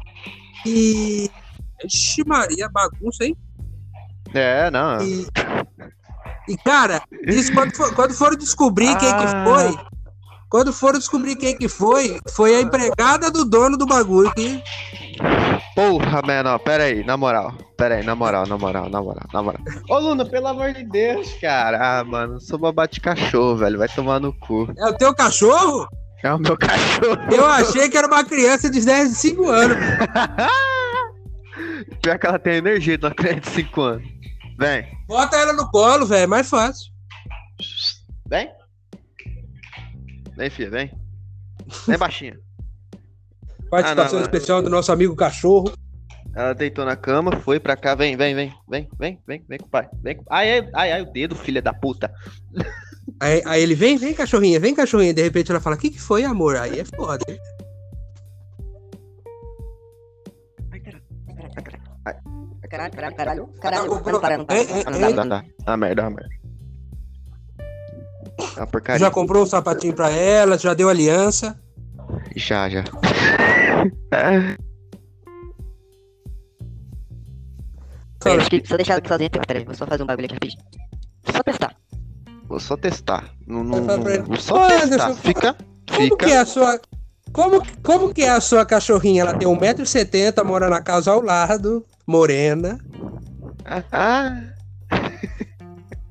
E. 0.66 1.30
Ixi, 1.84 2.22
Maria, 2.26 2.68
bagunça, 2.68 3.24
hein? 3.24 3.34
É, 4.34 4.70
não. 4.70 5.00
E, 5.02 5.26
e, 6.48 6.56
cara, 6.58 7.02
isso 7.26 7.52
quando, 7.54 7.74
for- 7.74 7.94
quando 7.94 8.12
foram 8.14 8.36
descobrir 8.36 8.96
quem 8.98 9.08
que 9.08 9.24
Ah. 9.24 9.44
foi, 9.44 9.78
quando 10.50 10.72
foram 10.72 10.98
descobrir 10.98 11.36
quem 11.36 11.56
que 11.56 11.68
foi, 11.68 12.20
foi 12.34 12.54
a 12.56 12.60
empregada 12.60 13.30
do 13.30 13.44
dono 13.44 13.76
do 13.78 13.86
bagulho 13.86 14.30
que. 14.34 14.62
Porra, 15.80 16.20
mano, 16.20 16.58
pera 16.58 16.84
aí, 16.84 17.02
na 17.02 17.16
moral. 17.16 17.54
Pera 17.74 17.94
aí, 17.94 18.04
na 18.04 18.14
moral, 18.14 18.46
na 18.46 18.58
moral, 18.58 18.90
na 18.90 19.00
moral, 19.00 19.26
na 19.32 19.42
moral. 19.42 19.62
Ô, 19.88 19.98
Luna, 19.98 20.26
pelo 20.26 20.48
amor 20.48 20.74
de 20.74 20.84
Deus, 20.84 21.32
cara. 21.40 22.00
Ah, 22.00 22.04
mano, 22.04 22.38
sou 22.38 22.58
babá 22.58 22.84
de 22.84 23.00
cachorro, 23.00 23.56
velho. 23.56 23.78
Vai 23.78 23.88
tomar 23.88 24.20
no 24.20 24.30
cu. 24.40 24.70
É 24.76 24.84
o 24.84 24.92
teu 24.98 25.14
cachorro? 25.14 25.88
É 26.22 26.34
o 26.34 26.38
meu 26.38 26.54
cachorro. 26.58 27.16
Eu 27.32 27.46
achei 27.46 27.88
que 27.88 27.96
era 27.96 28.06
uma 28.06 28.22
criança 28.22 28.68
de 28.68 28.84
10, 28.84 29.16
5 29.16 29.48
anos. 29.48 29.76
Pior 32.02 32.18
que 32.18 32.26
ela 32.26 32.38
tem 32.38 32.56
energia 32.56 32.98
de 32.98 33.06
uma 33.06 33.14
criança 33.14 33.40
de 33.40 33.48
5 33.48 33.80
anos. 33.80 34.08
Vem, 34.58 34.86
Bota 35.08 35.38
ela 35.38 35.54
no 35.54 35.70
colo, 35.70 36.04
velho, 36.04 36.24
é 36.24 36.26
mais 36.26 36.50
fácil. 36.50 36.92
vem. 38.28 38.50
Vem, 40.36 40.50
filha, 40.50 40.68
vem. 40.68 40.92
Vem, 41.86 41.96
baixinha. 41.96 42.38
Participação 43.70 44.14
não, 44.14 44.20
não. 44.20 44.22
especial 44.22 44.62
do 44.62 44.68
nosso 44.70 44.90
amigo 44.92 45.14
cachorro. 45.14 45.72
Ela 46.34 46.52
deitou 46.54 46.84
na 46.84 46.96
cama, 46.96 47.32
foi 47.40 47.58
pra 47.58 47.76
cá, 47.76 47.94
vem, 47.94 48.16
vem, 48.16 48.34
vem, 48.34 48.52
vem, 48.68 48.88
vem, 48.98 49.18
vem, 49.26 49.44
vem 49.48 49.58
com 49.58 49.66
o 49.66 49.70
pai. 49.70 49.88
Vem 50.02 50.16
com... 50.16 50.24
Ai, 50.30 50.58
ai, 50.60 50.70
ai, 50.74 50.92
ai, 50.92 51.02
o 51.02 51.12
dedo, 51.12 51.34
filha 51.34 51.60
da 51.60 51.72
puta. 51.72 52.12
Aí, 53.20 53.42
aí 53.44 53.62
ele 53.62 53.74
vem, 53.74 53.96
vem 53.96 54.14
cachorrinha, 54.14 54.60
vem 54.60 54.74
cachorrinha. 54.74 55.12
De 55.12 55.22
repente 55.22 55.50
ela 55.50 55.60
fala: 55.60 55.76
O 55.76 55.78
que, 55.78 55.90
que 55.90 56.00
foi, 56.00 56.24
amor? 56.24 56.56
Aí 56.56 56.78
é 56.80 56.84
foda. 56.84 57.24
hein? 57.28 57.38
Caralho, 62.70 62.92
caralho, 62.92 63.16
caralho. 63.16 63.46
Caralho, 63.60 63.90
Tá, 63.90 64.00
tá 64.00 64.04
tá? 64.04 64.12
Tá. 64.12 64.12
Tá, 64.12 64.20
parando. 64.20 64.46
tá. 64.46 65.44
Ah, 65.66 65.76
merda, 65.76 66.06
ah, 66.06 66.10
merda. 66.10 66.28
É 68.56 68.60
uma 68.60 68.66
porcaria. 68.68 69.00
Já 69.00 69.10
comprou 69.10 69.42
um 69.42 69.46
sapatinho 69.46 69.92
pra 69.92 70.08
ela, 70.10 70.56
já 70.56 70.72
deu 70.72 70.88
aliança. 70.88 71.60
Já, 72.36 72.68
já. 72.68 72.84
É. 74.12 74.56
Acho 78.38 78.50
que 78.50 78.56
eu 78.70 78.76
deixar 78.76 78.92
ela 78.94 78.98
aqui 78.98 79.08
sozinha, 79.08 79.30
tem- 79.30 79.42
peraí, 79.46 79.64
vou 79.64 79.74
só 79.74 79.86
fazer 79.86 80.02
um 80.02 80.06
bagulho 80.06 80.26
aqui 80.26 80.34
rapidinho. 80.34 80.62
Só 81.32 81.42
testar. 81.42 81.74
Vou 82.46 82.60
só 82.60 82.76
testar. 82.76 83.30
Não, 83.46 83.64
não, 83.64 83.80
não- 83.80 84.36
só 84.36 84.56
Ô, 84.56 84.68
testar. 84.68 84.84
Anderson, 84.84 85.14
Fica, 85.16 85.56
Como 85.88 86.02
fica. 86.02 86.16
que 86.26 86.32
é 86.32 86.38
a 86.38 86.44
sua. 86.46 86.80
Como, 87.32 87.62
como 87.82 88.12
que 88.12 88.22
é 88.22 88.30
a 88.30 88.40
sua 88.40 88.66
cachorrinha? 88.66 89.22
Ela 89.22 89.34
tem 89.34 89.46
1,70m, 89.48 90.44
mora 90.44 90.68
na 90.68 90.82
casa 90.82 91.12
ao 91.12 91.22
lado, 91.22 91.86
morena. 92.06 92.78
Ah, 93.64 93.82
ah. 93.92 94.42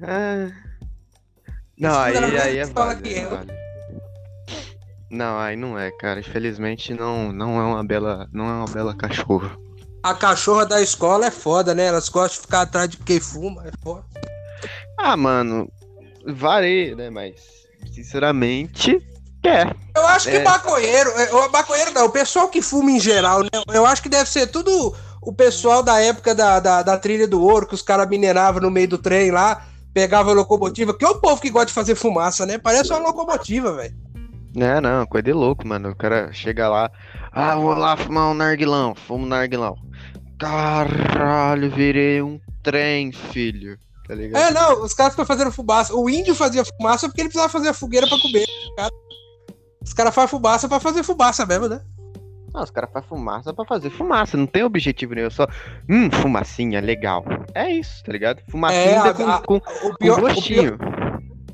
Ah. 0.01 0.49
Não, 1.77 1.99
aí, 1.99 2.15
ela 2.15 2.27
aí 2.27 2.57
é 2.57 2.65
que 2.65 3.13
é 3.13 3.25
eu- 3.25 3.29
válido. 3.29 3.53
Não, 5.11 5.39
aí 5.39 5.55
não 5.55 5.77
é, 5.77 5.91
cara. 5.91 6.19
Infelizmente 6.19 6.93
não, 6.93 7.31
não 7.31 7.59
é 7.59 7.63
uma 7.63 7.83
bela, 7.83 8.27
não 8.31 8.45
é 8.45 8.53
uma 8.53 8.65
bela 8.65 8.95
cachorra. 8.95 9.57
A 10.03 10.13
cachorra 10.13 10.65
da 10.65 10.81
escola 10.81 11.25
é 11.25 11.31
foda, 11.31 11.73
né? 11.75 11.85
Elas 11.85 12.07
gostam 12.09 12.35
de 12.39 12.41
ficar 12.41 12.61
atrás 12.61 12.89
de 12.89 12.97
quem 12.97 13.19
fuma, 13.19 13.67
é 13.67 13.71
foda. 13.83 14.05
Ah, 14.97 15.17
mano, 15.17 15.69
varia, 16.27 16.95
né? 16.95 17.09
Mas, 17.09 17.35
sinceramente, 17.91 18.97
é. 19.45 19.63
Eu 19.95 20.07
acho 20.07 20.29
que 20.29 20.37
É. 20.37 20.43
maconheiro, 20.43 21.09
é, 21.11 21.33
o 21.33 21.51
maconheiro 21.51 21.91
não, 21.91 22.05
o 22.05 22.09
pessoal 22.09 22.47
que 22.49 22.61
fuma 22.61 22.91
em 22.91 22.99
geral, 22.99 23.41
né? 23.43 23.49
Eu 23.73 23.85
acho 23.85 24.01
que 24.01 24.09
deve 24.09 24.29
ser 24.29 24.47
tudo 24.47 24.95
o 25.21 25.33
pessoal 25.33 25.83
da 25.83 25.99
época 26.01 26.33
da, 26.33 26.59
da, 26.59 26.81
da 26.81 26.97
trilha 26.97 27.27
do 27.27 27.41
ouro, 27.41 27.67
que 27.67 27.75
os 27.75 27.81
caras 27.81 28.07
mineravam 28.07 28.61
no 28.61 28.71
meio 28.71 28.87
do 28.87 28.97
trem 28.97 29.31
lá. 29.31 29.65
pegava 29.93 30.29
a 30.29 30.33
locomotiva, 30.33 30.93
que 30.97 31.03
é 31.03 31.09
o 31.09 31.19
povo 31.19 31.41
que 31.41 31.49
gosta 31.49 31.67
de 31.67 31.73
fazer 31.73 31.95
fumaça, 31.95 32.45
né? 32.45 32.57
Parece 32.57 32.91
uma 32.91 32.99
locomotiva, 32.99 33.73
velho. 33.73 33.93
Não, 34.55 34.81
não, 34.81 35.05
coisa 35.05 35.23
de 35.23 35.33
louco, 35.33 35.67
mano. 35.67 35.89
O 35.89 35.95
cara 35.95 36.31
chega 36.33 36.67
lá, 36.67 36.91
ah, 37.31 37.55
vou 37.55 37.73
lá 37.75 37.95
fumar 37.95 38.29
um 38.31 38.33
narguilão, 38.33 38.95
fumo 38.95 39.25
narguilão. 39.25 39.75
Caralho, 40.39 41.69
virei 41.69 42.21
um 42.21 42.39
trem, 42.63 43.11
filho. 43.11 43.77
Tá 44.07 44.15
ligado? 44.15 44.41
É, 44.41 44.51
não, 44.51 44.83
os 44.83 44.93
caras 44.93 45.13
ficam 45.13 45.25
fazendo 45.25 45.51
fumaça. 45.51 45.93
O 45.93 46.09
índio 46.09 46.33
fazia 46.33 46.63
fumaça 46.65 47.07
porque 47.07 47.21
ele 47.21 47.29
precisava 47.29 47.51
fazer 47.51 47.69
a 47.69 47.73
fogueira 47.73 48.07
pra 48.07 48.17
comer. 48.19 48.45
Cara. 48.75 48.89
Os 49.83 49.93
caras 49.93 50.15
fazem 50.15 50.29
fumaça 50.29 50.67
pra 50.67 50.79
fazer 50.79 51.03
fumaça 51.03 51.45
mesmo, 51.45 51.67
né? 51.69 51.81
Não, 52.53 52.63
os 52.63 52.71
caras 52.71 52.89
fazem 52.91 53.07
fumaça 53.07 53.53
pra 53.53 53.63
fazer 53.65 53.89
fumaça, 53.91 54.35
não 54.35 54.47
tem 54.47 54.63
objetivo 54.63 55.13
nenhum, 55.13 55.29
só, 55.29 55.47
hum, 55.87 56.09
fumacinha, 56.11 56.81
legal. 56.81 57.23
É 57.53 57.69
isso, 57.71 58.03
tá 58.03 58.11
ligado? 58.11 58.41
Fumacinha 58.49 58.81
É, 58.81 58.97
a- 58.97 59.13
com, 59.13 59.27
a- 59.29 59.41
com, 59.41 59.55
O 59.57 59.61
com 59.61 59.95
pior, 59.99 60.17
o, 60.17 60.21
gostinho. 60.21 60.77
pior, 60.79 60.98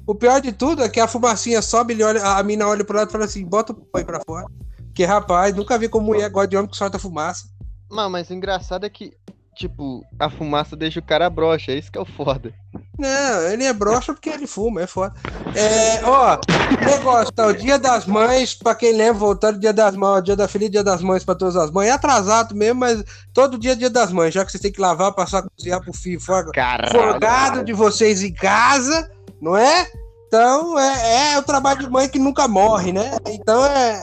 o 0.06 0.14
pior 0.14 0.40
de 0.40 0.52
tudo 0.52 0.84
é 0.84 0.90
que 0.90 1.00
a 1.00 1.08
fumacinha 1.08 1.62
sobe, 1.62 1.94
ele 1.94 2.04
olha, 2.04 2.24
a 2.24 2.44
mina 2.44 2.68
olha 2.68 2.84
pro 2.84 2.98
lado 2.98 3.10
e 3.10 3.12
fala 3.12 3.26
assim: 3.26 3.44
bota 3.46 3.74
o 3.74 3.88
aí 3.96 4.04
pra 4.04 4.22
fora. 4.26 4.46
Porque, 4.88 5.04
rapaz, 5.04 5.54
nunca 5.54 5.78
vi 5.78 5.90
como 5.90 6.06
mulher 6.06 6.30
gosta 6.30 6.48
de 6.48 6.58
homem 6.58 6.70
que 6.70 6.78
solta 6.78 6.98
fumaça. 6.98 7.48
Não, 7.92 8.10
mas 8.10 8.30
o 8.30 8.34
engraçado 8.34 8.86
é 8.86 8.90
que, 8.90 9.12
tipo, 9.54 10.06
a 10.18 10.30
fumaça 10.30 10.76
deixa 10.76 11.00
o 11.00 11.04
cara 11.04 11.30
broxa, 11.30 11.74
é 11.74 11.78
isso 11.78 11.92
que 11.92 11.98
é 11.98 12.02
o 12.02 12.06
foda. 12.06 12.54
Não, 12.98 13.42
ele 13.50 13.66
é 13.66 13.74
broxa 13.74 14.14
porque 14.14 14.30
ele 14.30 14.48
fuma, 14.48 14.82
é 14.82 14.88
foda. 14.88 15.14
É, 15.54 16.02
ó, 16.06 16.40
negócio, 16.86 17.34
tá? 17.34 17.48
O 17.48 17.54
dia 17.54 17.78
das 17.78 18.06
mães, 18.06 18.54
pra 18.54 18.74
quem 18.74 18.94
lembra, 18.94 19.16
voltando, 19.16 19.60
dia 19.60 19.74
das 19.74 19.96
mães, 19.96 20.24
dia 20.24 20.36
da 20.36 20.48
filha, 20.48 20.70
dia 20.70 20.84
das 20.84 21.02
mães 21.02 21.26
pra 21.26 21.36
todas 21.36 21.58
as 21.58 21.72
mães. 21.72 21.90
É 21.90 21.92
atrasado 21.92 22.56
mesmo, 22.56 22.80
mas 22.80 23.04
todo 23.34 23.58
dia 23.58 23.74
é 23.74 23.76
dia 23.76 23.90
das 23.90 24.14
mães, 24.14 24.34
já 24.34 24.46
que 24.46 24.52
vocês 24.52 24.62
têm 24.62 24.72
que 24.72 24.80
lavar, 24.80 25.14
passar, 25.14 25.44
cozinhar 25.44 25.82
pro 25.82 25.92
filho. 25.94 26.22
Caralho. 26.54 26.92
folgado 26.92 27.66
de 27.66 27.74
vocês 27.74 28.24
em 28.24 28.34
casa, 28.34 29.12
não 29.46 29.56
é? 29.58 29.88
Então 30.28 30.78
é, 30.78 31.34
é 31.34 31.40
o 31.40 31.44
trabalho 31.44 31.80
de 31.80 31.90
mãe 31.90 32.10
que 32.10 32.20
nunca 32.20 32.48
morre, 32.48 32.92
né? 32.92 33.18
Então 33.28 33.64
é. 33.66 34.02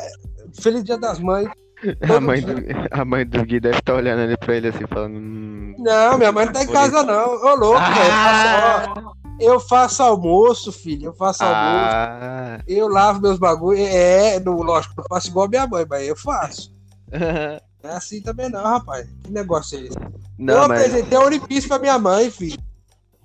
Feliz 0.60 0.82
Dia 0.84 0.96
das 0.98 1.18
Mães. 1.18 1.48
A 2.16 2.20
mãe, 2.20 2.40
do, 2.40 2.52
a 2.92 3.04
mãe 3.04 3.26
do 3.26 3.44
Gui 3.44 3.58
deve 3.58 3.78
estar 3.78 3.94
olhando 3.94 4.20
ali 4.22 4.36
pra 4.36 4.54
ele 4.54 4.68
assim, 4.68 4.86
falando. 4.86 5.16
Hum, 5.16 5.74
Não, 5.80 6.16
minha 6.16 6.30
mãe 6.30 6.46
não 6.46 6.52
tá 6.52 6.62
em 6.62 6.68
casa, 6.68 7.02
não. 7.02 7.30
Ô, 7.34 7.54
louco, 7.56 7.80
velho. 7.80 8.04
Eu 8.04 8.12
faço- 8.12 8.92
ó, 8.94 9.12
Eu 9.40 9.60
faço 9.60 10.02
almoço, 10.04 10.70
filho. 10.72 11.06
Eu 11.06 11.12
faço 11.12 11.42
almoço. 11.42 11.96
ah. 11.96 12.60
Eu 12.68 12.86
lavo 12.86 13.20
meus 13.20 13.36
bagulhos. 13.36 13.80
É, 13.84 14.38
no, 14.38 14.62
lógico, 14.62 14.94
eu 14.96 15.04
faço 15.08 15.26
igual 15.26 15.48
minha 15.48 15.66
mãe, 15.66 15.84
mas 15.90 16.06
eu 16.06 16.14
faço. 16.14 16.70
Não 17.82 17.90
é 17.90 17.94
assim 17.96 18.22
também, 18.22 18.48
não, 18.48 18.62
rapaz. 18.62 19.08
Que 19.24 19.32
negócio 19.32 19.76
é 19.76 19.82
esse? 19.82 19.96
eu 19.98 20.12
Não, 20.38 20.68
mas. 20.68 20.82
apresentei 20.82 21.18
a 21.18 21.22
Unipice 21.22 21.66
pra 21.66 21.80
minha 21.80 21.98
mãe, 21.98 22.30
filho. 22.30 22.56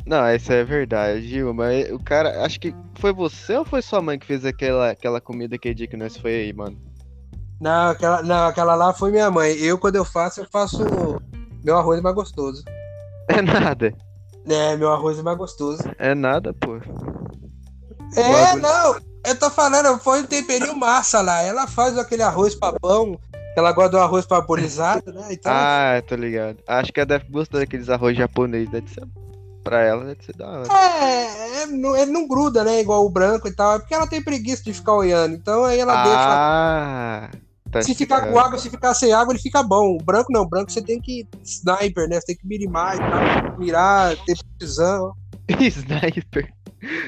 Não, 0.07 0.33
isso 0.33 0.53
é 0.53 0.63
verdade, 0.63 1.27
Gil, 1.27 1.53
mas 1.53 1.91
o 1.91 1.99
cara, 1.99 2.45
acho 2.45 2.61
que 2.61 2.73
foi 2.95 3.11
você 3.11 3.57
ou 3.57 3.65
foi 3.65 3.81
sua 3.81 4.01
mãe 4.01 4.17
que 4.17 4.25
fez 4.25 4.45
aquela, 4.45 4.91
aquela 4.91 5.19
comida 5.19 5.57
aquele 5.57 5.75
dia 5.75 5.87
que 5.87 5.97
nós 5.97 6.15
foi 6.15 6.33
aí, 6.33 6.53
mano? 6.53 6.77
Não 7.59 7.89
aquela, 7.89 8.23
não, 8.23 8.47
aquela 8.47 8.73
lá 8.73 8.93
foi 8.93 9.11
minha 9.11 9.29
mãe. 9.29 9.51
Eu, 9.57 9.77
quando 9.77 9.97
eu 9.97 10.05
faço, 10.05 10.39
eu 10.39 10.47
faço. 10.49 10.79
Meu 11.61 11.77
arroz 11.77 12.01
mais 12.01 12.15
gostoso. 12.15 12.63
É 13.29 13.41
nada. 13.41 13.93
É, 14.47 14.77
meu 14.77 14.89
arroz 14.89 15.19
é 15.19 15.21
mais 15.21 15.37
gostoso. 15.37 15.83
É 15.99 16.15
nada, 16.15 16.53
pô. 16.53 16.77
É, 18.15 18.55
não, 18.55 18.95
eu 19.25 19.37
tô 19.37 19.49
falando, 19.49 19.99
foi 19.99 20.21
um 20.21 20.25
temperinho 20.25 20.73
massa 20.77 21.19
lá. 21.19 21.41
Ela 21.41 21.67
faz 21.67 21.97
aquele 21.97 22.23
arroz 22.23 22.55
papão, 22.55 23.19
que 23.53 23.59
ela 23.59 23.73
gosta 23.73 23.89
do 23.89 23.97
arroz 23.97 24.25
paporizado, 24.25 25.11
né? 25.11 25.27
Então, 25.31 25.51
Ah, 25.53 26.01
tô 26.07 26.15
ligado. 26.15 26.59
Acho 26.65 26.93
que 26.93 27.01
ela 27.01 27.05
deve 27.05 27.29
gostar 27.29 27.59
daqueles 27.59 27.89
arroz 27.89 28.15
japonês, 28.15 28.69
deve 28.69 28.89
ser. 28.89 29.03
Pra 29.67 29.81
ela 29.83 30.05
deve 30.05 30.23
ser 30.23 30.35
da 30.35 30.47
hora. 30.47 30.67
é, 30.73 31.61
é, 31.61 31.65
não- 31.67 31.95
ele 31.95 32.11
não 32.11 32.27
gruda, 32.27 32.63
né? 32.63 32.79
Igual 32.81 33.05
o 33.05 33.09
branco 33.09 33.47
e 33.47 33.51
tal. 33.55 33.75
É 33.75 33.79
porque 33.79 33.93
ela 33.93 34.07
tem 34.07 34.21
preguiça 34.21 34.63
de 34.63 34.73
ficar 34.73 34.93
olhando. 34.93 35.35
Então 35.35 35.63
aí 35.63 35.79
ela 35.79 36.03
deixa. 36.03 36.17
Ah, 36.19 37.29
tá 37.71 37.81
Se 37.81 37.93
ficar 37.95 38.27
com 38.27 38.39
água, 38.39 38.57
se 38.57 38.69
ficar 38.69 38.93
sem 38.93 39.11
água, 39.13 39.33
ele 39.33 39.41
fica 39.41 39.61
bom. 39.63 39.95
O 39.95 40.03
branco 40.03 40.31
não, 40.31 40.41
o 40.43 40.49
branco 40.49 40.71
você 40.71 40.81
tem 40.81 40.99
que 41.01 41.27
sniper, 41.43 42.07
né? 42.07 42.19
Você 42.19 42.27
tem 42.27 42.37
que 42.37 42.47
mirimar 42.47 42.95
e 42.95 42.99
tal. 42.99 43.59
Mirar, 43.59 44.15
ter 44.25 44.37
precisão. 44.57 45.13
Sniper. 45.59 46.51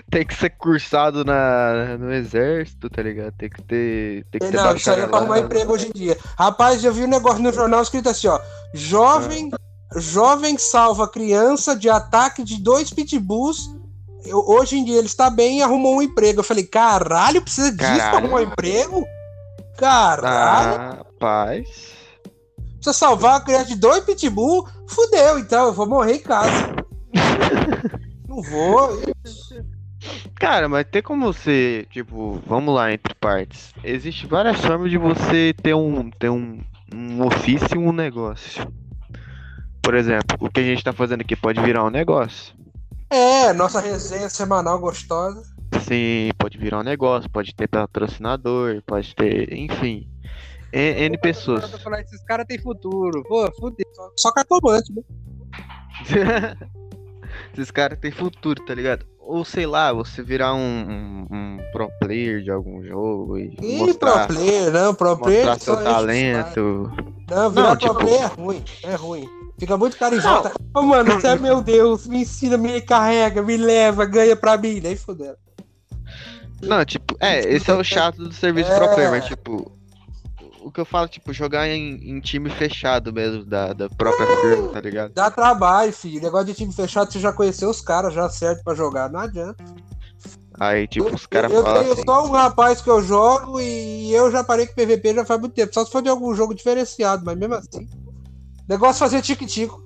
Tem 0.09 0.25
que 0.25 0.33
ser 0.33 0.49
cursado 0.51 1.23
na, 1.23 1.97
no 1.97 2.11
exército, 2.11 2.89
tá 2.89 3.01
ligado? 3.03 3.33
Tem 3.37 3.49
que 3.49 3.61
ter. 3.61 4.25
Tem 4.31 4.39
que 4.39 4.47
ter 4.47 4.57
Não, 4.57 4.75
isso 4.75 4.89
aí 4.89 5.01
é 5.01 5.07
pra 5.07 5.17
arrumar 5.19 5.39
emprego 5.39 5.73
hoje 5.73 5.87
em 5.87 5.91
dia. 5.91 6.17
Rapaz, 6.37 6.83
eu 6.83 6.91
vi 6.93 7.03
um 7.03 7.07
negócio 7.07 7.41
no 7.41 7.53
jornal 7.53 7.81
escrito 7.83 8.09
assim, 8.09 8.27
ó. 8.27 8.39
Jovem, 8.73 9.51
jovem 9.95 10.57
salva 10.57 11.07
criança 11.07 11.75
de 11.75 11.89
ataque 11.89 12.43
de 12.43 12.61
dois 12.61 12.89
pitbulls. 12.91 13.69
Eu- 14.25 14.43
hoje 14.47 14.77
em 14.77 14.83
dia 14.83 14.97
ele 14.97 15.07
está 15.07 15.29
bem 15.29 15.59
e 15.59 15.61
arrumou 15.63 15.97
um 15.97 16.01
emprego. 16.01 16.39
Eu 16.39 16.43
falei, 16.43 16.63
caralho, 16.65 17.41
precisa 17.41 17.71
disso 17.71 17.85
pra 17.85 17.97
Caralho. 17.97 18.17
arrumar 18.17 18.37
um 18.39 18.43
emprego? 18.43 19.05
Caralho, 19.77 20.97
rapaz. 20.97 21.67
precisa 22.75 22.93
salvar 22.93 23.33
uma 23.33 23.41
criança 23.41 23.65
de 23.65 23.75
dois 23.75 24.03
pitbull? 24.03 24.67
Fudeu, 24.87 25.39
então, 25.39 25.67
eu 25.67 25.73
vou 25.73 25.87
morrer 25.87 26.15
em 26.15 26.19
casa. 26.19 26.75
Não 28.27 28.41
vou. 28.43 29.01
Cara, 30.35 30.69
mas 30.69 30.85
tem 30.89 31.01
como 31.01 31.25
você, 31.33 31.85
tipo, 31.91 32.41
vamos 32.47 32.73
lá 32.73 32.91
entre 32.91 33.13
partes. 33.15 33.73
Existe 33.83 34.25
várias 34.27 34.59
formas 34.61 34.89
de 34.91 34.97
você 34.97 35.53
ter 35.61 35.73
um, 35.73 36.09
ter 36.11 36.29
um, 36.29 36.61
um 36.93 37.25
ofício 37.25 37.67
e 37.75 37.77
um 37.77 37.91
negócio. 37.91 38.65
Por 39.89 39.95
exemplo, 39.95 40.37
o 40.39 40.51
que 40.51 40.59
a 40.59 40.63
gente 40.63 40.83
tá 40.83 40.93
fazendo 40.93 41.21
aqui 41.21 41.35
pode 41.35 41.59
virar 41.63 41.83
um 41.83 41.89
negócio. 41.89 42.53
É, 43.09 43.51
nossa 43.53 43.79
resenha 43.81 44.29
semanal 44.29 44.77
gostosa. 44.77 45.41
Sim, 45.81 46.29
pode 46.37 46.59
virar 46.59 46.81
um 46.81 46.83
negócio, 46.83 47.27
pode 47.27 47.55
ter 47.55 47.67
patrocinador, 47.67 48.83
pode 48.85 49.15
ter, 49.15 49.51
enfim. 49.51 50.07
N, 50.71 51.05
N 51.05 51.17
pessoas. 51.17 51.63
Eu 51.63 51.69
tô 51.71 51.79
falando, 51.79 52.01
Esses 52.01 52.23
caras 52.23 52.45
têm 52.47 52.59
futuro. 52.59 53.23
Pô, 53.27 53.51
fudeu. 53.59 53.83
Só- 53.95 54.11
Só 54.15 54.31
cartomante, 54.31 54.93
né? 54.93 55.01
Esses 57.51 57.71
caras 57.71 57.97
têm 57.97 58.11
futuro, 58.11 58.63
tá 58.63 58.75
ligado? 58.75 59.07
Ou 59.19 59.43
sei 59.43 59.65
lá, 59.65 59.91
você 59.91 60.21
virar 60.21 60.53
um, 60.53 60.59
um, 60.59 61.27
um 61.35 61.57
pro 61.71 61.89
player 61.99 62.43
de 62.43 62.51
algum 62.51 62.83
jogo 62.83 63.39
e 63.39 63.57
Ih, 63.59 63.77
mostrar, 63.79 64.27
pro 64.27 64.35
player, 64.35 64.71
não, 64.71 64.93
pro 64.93 65.17
player. 65.17 65.47
mostrar 65.47 65.59
seu 65.59 65.83
talento. 65.83 66.91
Não, 67.27 67.49
virar 67.49 67.69
Não, 67.69 67.75
pro 67.75 67.87
tipo- 67.87 67.95
player 67.95 68.21
é 68.21 68.25
ruim, 68.27 68.63
é 68.83 68.93
ruim. 68.95 69.38
Fica 69.59 69.77
muito 69.77 69.97
volta. 70.21 70.53
Ô, 70.73 70.81
mano, 70.81 71.13
você 71.13 71.27
é 71.29 71.35
meu 71.35 71.61
Deus, 71.61 72.07
me 72.07 72.21
ensina, 72.21 72.57
me 72.57 72.81
carrega, 72.81 73.41
me 73.41 73.57
leva, 73.57 74.05
ganha 74.05 74.35
pra 74.35 74.57
mim. 74.57 74.79
Daí 74.79 74.95
fodeu. 74.95 75.35
Não, 76.61 76.83
tipo, 76.85 77.15
é, 77.19 77.39
esse 77.39 77.69
é 77.69 77.73
o 77.73 77.83
chato 77.83 78.17
do 78.17 78.33
serviço 78.33 78.71
É. 78.71 78.77
pro 78.77 78.93
player, 78.93 79.11
mas 79.11 79.25
tipo, 79.25 79.71
o 80.61 80.71
que 80.71 80.79
eu 80.79 80.85
falo, 80.85 81.07
tipo, 81.07 81.31
jogar 81.33 81.67
em, 81.67 81.95
em 82.09 82.19
time 82.19 82.49
fechado 82.49 83.13
mesmo, 83.13 83.45
da, 83.45 83.73
da 83.73 83.89
própria 83.89 84.27
firma, 84.41 84.69
tá 84.69 84.81
ligado? 84.81 85.13
Dá 85.13 85.31
trabalho, 85.31 85.91
filho. 85.93 86.21
Negócio 86.21 86.47
de 86.47 86.53
time 86.53 86.73
fechado, 86.73 87.11
você 87.11 87.19
já 87.19 87.31
conheceu 87.31 87.69
os 87.69 87.81
caras 87.81 88.13
já 88.13 88.29
certo 88.29 88.63
pra 88.63 88.75
jogar. 88.75 89.09
Não 89.09 89.19
adianta. 89.19 89.63
Aí, 90.59 90.87
tipo, 90.87 91.13
os 91.15 91.25
caras 91.25 91.51
eu 91.51 91.63
falam 91.63 91.81
tenho 91.81 91.93
assim, 91.93 92.03
só 92.05 92.25
um 92.25 92.31
rapaz 92.31 92.81
que 92.81 92.89
eu 92.89 93.01
jogo 93.01 93.61
e 93.61 94.13
eu 94.13 94.29
já 94.29 94.43
parei 94.43 94.67
com 94.67 94.73
PVP 94.73 95.15
já 95.15 95.25
faz 95.25 95.39
muito 95.39 95.53
tempo. 95.53 95.73
Só 95.73 95.85
se 95.85 95.91
for 95.91 96.01
de 96.01 96.09
algum 96.09 96.35
jogo 96.35 96.53
diferenciado, 96.53 97.23
mas 97.23 97.37
mesmo 97.37 97.55
assim. 97.55 97.87
Negócio 98.69 98.97
é 99.03 99.07
fazer 99.09 99.21
tique-tico. 99.23 99.83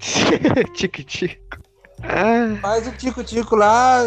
tique-tico. 0.74 1.58
Ah, 2.02 2.56
Faz 2.62 2.86
o 2.86 2.92
tico-tico 2.92 3.56
lá, 3.56 4.04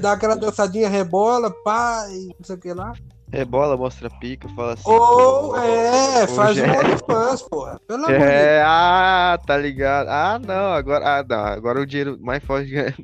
dá, 0.00 0.12
aquela 0.12 0.34
dançadinha, 0.34 0.88
rebola, 0.88 1.50
pá, 1.62 2.06
e 2.10 2.28
não 2.28 2.42
sei 2.44 2.56
o 2.56 2.58
que 2.58 2.72
lá. 2.72 2.94
rebola, 3.30 3.76
mostra 3.76 4.08
pica, 4.08 4.48
fala 4.56 4.72
assim. 4.72 4.82
Ou, 4.90 5.54
é, 5.58 6.26
faz 6.26 6.50
hoje 6.52 6.62
um 6.62 6.64
é- 6.64 6.78
OnlyFans, 6.78 7.42
porra. 7.42 7.78
Pelo 7.86 7.98
amor 8.06 8.12
de 8.12 8.18
Deus. 8.18 8.30
É, 8.30 8.62
ah, 8.66 9.38
tá 9.46 9.56
ligado. 9.58 10.08
Ah, 10.08 10.38
não, 10.42 10.72
agora, 10.72 11.18
ah, 11.20 11.24
não, 11.28 11.44
agora 11.44 11.80
o 11.82 11.86
dinheiro 11.86 12.18
mais 12.20 12.42
fácil 12.42 12.66
de 12.66 12.72
ganhar, 12.72 12.94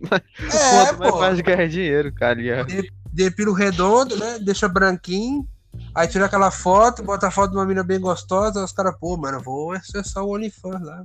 É, 0.55 0.93
mais 0.93 1.11
fácil 1.15 1.37
de 1.37 1.43
ganhar 1.43 1.69
dinheiro, 1.69 2.13
cara. 2.15 2.41
e 2.41 2.49
é- 2.49 2.65
Depilo 3.13 3.53
redondo, 3.53 4.17
né? 4.17 4.39
Deixa 4.41 4.69
branquinho. 4.69 5.47
Aí 5.95 6.07
tira 6.07 6.27
aquela 6.27 6.51
foto, 6.51 7.03
bota 7.03 7.27
a 7.27 7.31
foto 7.31 7.51
de 7.51 7.57
uma 7.57 7.67
mina 7.67 7.83
bem 7.83 8.01
gostosa. 8.01 8.65
Os 8.65 8.73
caras, 8.73 8.95
pô, 8.99 9.17
mano, 9.17 9.41
vou 9.41 9.73
acessar 9.73 10.25
o 10.25 10.35
OnlyFans 10.35 10.81
lá. 10.81 11.03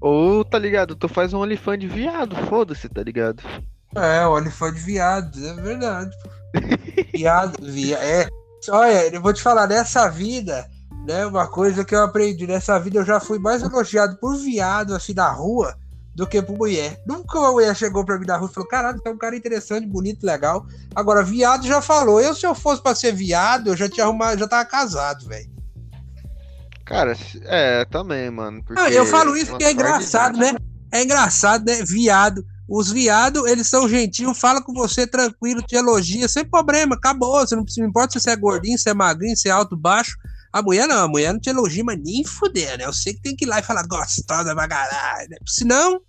Ou, 0.00 0.44
tá 0.44 0.58
ligado, 0.58 0.96
tu 0.96 1.08
faz 1.08 1.32
um 1.32 1.40
OnlyFans 1.40 1.78
de 1.78 1.88
viado, 1.88 2.36
foda-se, 2.46 2.88
tá 2.88 3.02
ligado? 3.02 3.42
É, 3.94 4.26
o 4.26 4.36
OnlyFans 4.36 4.74
de 4.74 4.80
viado, 4.80 5.46
é 5.46 5.54
verdade. 5.54 6.16
Viado, 7.14 7.56
via, 7.62 7.96
é. 7.98 8.28
Olha, 8.68 9.14
eu 9.14 9.20
vou 9.20 9.32
te 9.32 9.42
falar, 9.42 9.66
nessa 9.66 10.08
vida, 10.08 10.66
né? 11.06 11.26
Uma 11.26 11.46
coisa 11.46 11.84
que 11.84 11.94
eu 11.94 12.02
aprendi, 12.02 12.46
nessa 12.46 12.78
vida 12.78 12.98
eu 12.98 13.04
já 13.04 13.20
fui 13.20 13.38
mais 13.38 13.62
elogiado 13.62 14.16
por 14.18 14.36
viado, 14.36 14.94
assim, 14.94 15.14
na 15.14 15.30
rua, 15.30 15.74
do 16.14 16.26
que 16.26 16.42
por 16.42 16.56
mulher. 16.56 17.00
Nunca 17.06 17.38
uma 17.38 17.52
mulher 17.52 17.74
chegou 17.74 18.04
pra 18.04 18.18
mim 18.18 18.26
na 18.26 18.36
rua 18.36 18.48
e 18.50 18.54
falou, 18.54 18.68
caralho, 18.68 18.98
você 18.98 19.08
é 19.08 19.12
um 19.12 19.18
cara 19.18 19.36
interessante, 19.36 19.86
bonito, 19.86 20.24
legal. 20.24 20.66
Agora, 20.94 21.22
viado 21.22 21.66
já 21.66 21.80
falou. 21.80 22.20
Eu, 22.20 22.34
se 22.34 22.46
eu 22.46 22.54
fosse 22.54 22.82
pra 22.82 22.94
ser 22.94 23.12
viado, 23.12 23.68
eu 23.68 23.76
já 23.76 23.88
tinha 23.88 24.04
arrumado, 24.04 24.38
já 24.38 24.46
tava 24.46 24.64
casado, 24.64 25.26
velho. 25.26 25.50
Cara, 26.84 27.16
é, 27.44 27.84
também, 27.86 28.30
mano. 28.30 28.62
Porque 28.62 28.80
Não, 28.80 28.88
eu 28.88 29.06
falo 29.06 29.36
isso 29.36 29.50
porque 29.50 29.64
é 29.64 29.68
uma 29.68 29.74
sorte 29.74 29.92
engraçado, 29.92 30.38
né? 30.38 30.54
É 30.92 31.02
engraçado, 31.02 31.64
né? 31.64 31.82
Viado. 31.84 32.44
Os 32.68 32.90
viados, 32.90 33.44
eles 33.50 33.68
são 33.68 33.88
gentil, 33.88 34.34
fala 34.34 34.62
com 34.62 34.72
você 34.72 35.06
tranquilo, 35.06 35.60
te 35.62 35.74
elogia, 35.74 36.28
sem 36.28 36.44
problema, 36.44 36.94
acabou. 36.94 37.40
Você 37.40 37.54
não, 37.54 37.64
não 37.78 37.86
importa 37.86 38.12
se 38.12 38.20
você 38.20 38.30
é 38.30 38.36
gordinho, 38.36 38.78
se 38.78 38.88
é 38.88 38.94
magrinho, 38.94 39.36
se 39.36 39.48
é 39.48 39.52
alto, 39.52 39.76
baixo. 39.76 40.16
A 40.52 40.62
mulher 40.62 40.86
não, 40.86 41.04
a 41.04 41.08
mulher 41.08 41.32
não 41.32 41.40
te 41.40 41.48
elogia, 41.48 41.82
mas 41.82 41.98
nem 41.98 42.24
fuder, 42.24 42.78
né? 42.78 42.84
Eu 42.84 42.92
sei 42.92 43.14
que 43.14 43.22
tem 43.22 43.34
que 43.34 43.44
ir 43.44 43.48
lá 43.48 43.60
e 43.60 43.62
falar 43.62 43.86
gostosa 43.86 44.54
pra 44.54 44.68
caralho. 44.68 45.30
Né? 45.30 45.36
Senão, 45.46 46.00